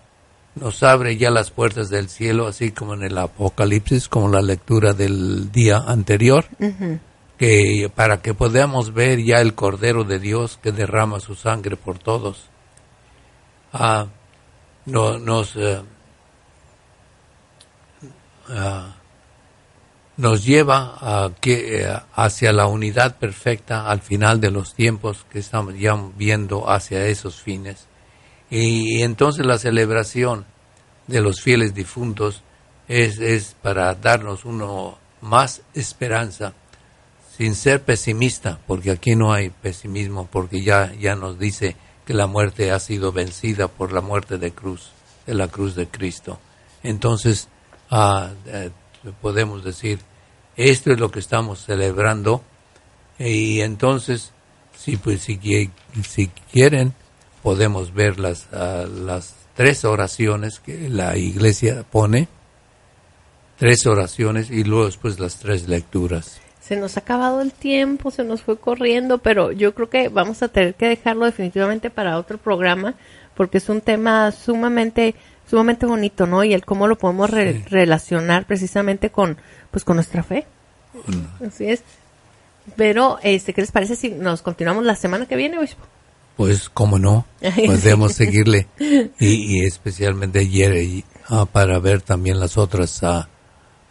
nos 0.56 0.84
abre 0.84 1.18
ya 1.18 1.30
las 1.32 1.52
puertas 1.52 1.90
del 1.90 2.10
cielo, 2.10 2.48
así 2.48 2.72
como 2.72 2.94
en 2.94 3.04
el 3.04 3.18
Apocalipsis, 3.18 4.08
como 4.08 4.30
la 4.30 4.42
lectura 4.42 4.94
del 4.94 5.52
día 5.52 5.84
anterior, 5.86 6.46
que 7.38 7.92
para 7.94 8.22
que 8.22 8.34
podamos 8.34 8.94
ver 8.94 9.22
ya 9.24 9.42
el 9.42 9.54
Cordero 9.54 10.06
de 10.06 10.20
Dios 10.20 10.58
que 10.62 10.72
derrama 10.72 11.20
su 11.20 11.36
sangre 11.36 11.76
por 11.76 12.00
todos. 12.00 12.50
Ah, 13.74 14.08
no, 14.86 15.20
nos, 15.20 15.58
eh, 15.58 15.82
ah, 18.50 18.96
nos 20.16 20.46
lleva 20.46 20.98
a 21.02 21.32
que, 21.42 21.82
eh, 21.82 22.00
hacia 22.14 22.54
la 22.54 22.68
unidad 22.68 23.18
perfecta 23.18 23.90
al 23.90 24.00
final 24.00 24.40
de 24.40 24.52
los 24.52 24.74
tiempos 24.74 25.26
que 25.30 25.40
estamos 25.40 25.78
ya 25.78 26.02
viendo 26.16 26.70
hacia 26.70 27.06
esos 27.08 27.42
fines. 27.42 27.88
Y, 28.58 29.04
entonces 29.04 29.46
la 29.46 29.58
celebración 29.58 30.46
de 31.08 31.20
los 31.20 31.42
fieles 31.42 31.76
difuntos 31.76 32.42
es, 32.88 33.20
es 33.20 33.54
para 33.62 33.94
darnos 33.96 34.46
uno 34.46 34.98
más 35.20 35.62
esperanza, 35.74 36.54
sin 37.36 37.54
ser 37.54 37.84
pesimista, 37.84 38.62
porque 38.66 38.92
aquí 38.92 39.14
no 39.18 39.34
hay 39.34 39.50
pesimismo, 39.50 40.30
porque 40.32 40.64
ya, 40.64 40.94
ya 40.94 41.18
nos 41.18 41.38
dice 41.38 41.76
que 42.06 42.14
la 42.14 42.28
muerte 42.28 42.72
ha 42.72 42.80
sido 42.80 43.12
vencida 43.12 43.68
por 43.68 43.92
la 43.92 44.00
muerte 44.00 44.38
de 44.38 44.52
cruz, 44.52 44.92
de 45.26 45.34
la 45.34 45.50
cruz 45.50 45.76
de 45.76 45.88
Cristo. 45.88 46.40
Entonces, 46.82 47.50
ah, 47.92 48.32
eh, 48.46 48.70
podemos 49.22 49.66
decir, 49.66 50.00
esto 50.56 50.94
es 50.94 51.00
lo 51.02 51.12
que 51.12 51.20
estamos 51.20 51.66
celebrando, 51.66 52.42
y 53.20 53.60
entonces, 53.60 54.32
si, 54.78 54.96
pues, 54.96 55.24
si, 55.24 55.38
si 56.08 56.28
quieren, 56.54 56.94
podemos 57.46 57.94
ver 57.94 58.20
las, 58.20 58.48
ah, 58.54 58.88
las 58.92 59.36
tres 59.54 59.86
oraciones 59.86 60.60
que 60.60 60.90
la 60.90 61.16
iglesia 61.16 61.86
pone, 61.88 62.28
tres 63.60 63.86
oraciones 63.86 64.50
y 64.50 64.64
luego 64.64 64.88
después 64.88 65.20
las 65.20 65.38
tres 65.38 65.70
lecturas. 65.70 66.42
Se 66.60 66.76
nos 66.76 66.98
ha 66.98 67.02
acabado 67.02 67.42
el 67.42 67.52
tiempo, 67.52 68.10
se 68.10 68.24
nos 68.24 68.42
fue 68.42 68.58
corriendo, 68.58 69.20
pero 69.20 69.52
yo 69.52 69.76
creo 69.76 69.92
que 69.92 70.10
vamos 70.10 70.42
a 70.42 70.48
tener 70.48 70.74
que 70.74 70.88
dejarlo 70.88 71.26
definitivamente 71.26 71.92
para 71.92 72.18
otro 72.18 72.40
programa 72.40 72.96
porque 73.36 73.60
es 73.60 73.70
un 73.70 73.82
tema 73.82 74.32
sumamente 74.32 75.14
sumamente 75.48 75.86
bonito, 75.86 76.26
¿no? 76.26 76.44
Y 76.44 76.56
el 76.56 76.66
cómo 76.66 76.88
lo 76.88 76.98
podemos 76.98 77.30
relacionar 77.30 78.48
precisamente 78.48 79.12
con 79.12 79.38
pues 79.70 79.84
con 79.84 79.98
nuestra 79.98 80.24
fe. 80.24 80.48
Así 81.46 81.70
es. 81.70 81.84
Pero 82.76 83.20
este, 83.22 83.54
¿qué 83.54 83.62
les 83.62 83.72
parece 83.72 83.96
si 83.96 84.10
nos 84.10 84.42
continuamos 84.42 84.84
la 84.84 84.96
semana 84.96 85.28
que 85.28 85.36
viene, 85.36 85.60
obispo? 85.60 85.86
Pues, 86.36 86.70
cómo 86.70 87.00
no, 87.00 87.26
podemos 87.66 88.14
seguirle 88.16 88.68
y, 89.20 89.66
especialmente 89.66 90.40
ayer 90.40 91.04
ah, 91.30 91.46
para 91.46 91.80
ver 91.80 92.02
también 92.02 92.40
las 92.40 92.58
otras 92.58 93.04
ah, 93.04 93.30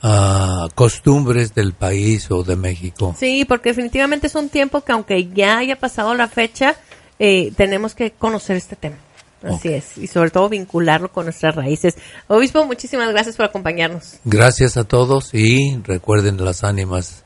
ah, 0.02 0.68
costumbres 0.74 1.54
del 1.54 1.72
país 1.72 2.30
o 2.30 2.42
de 2.42 2.57
México. 2.57 3.16
Sí, 3.18 3.46
porque 3.46 3.70
definitivamente 3.70 4.26
es 4.26 4.35
un 4.35 4.50
tiempo 4.50 4.83
que 4.83 4.92
aunque 4.92 5.28
ya 5.28 5.59
haya 5.59 5.78
pasado 5.78 6.14
la 6.14 6.28
fecha, 6.28 6.76
eh, 7.18 7.52
tenemos 7.57 7.94
que 7.94 8.11
conocer 8.11 8.57
este 8.57 8.76
tema. 8.76 8.96
Así 9.42 9.68
es, 9.68 9.98
y 9.98 10.07
sobre 10.07 10.30
todo 10.30 10.48
vincularlo 10.48 11.12
con 11.12 11.26
nuestras 11.26 11.54
raíces. 11.54 11.96
Obispo, 12.28 12.64
muchísimas 12.64 13.11
gracias 13.11 13.37
por 13.37 13.44
acompañarnos. 13.44 14.14
Gracias 14.24 14.78
a 14.78 14.85
todos 14.85 15.35
y 15.35 15.78
recuerden 15.85 16.42
las 16.42 16.64
ánimas 16.64 17.24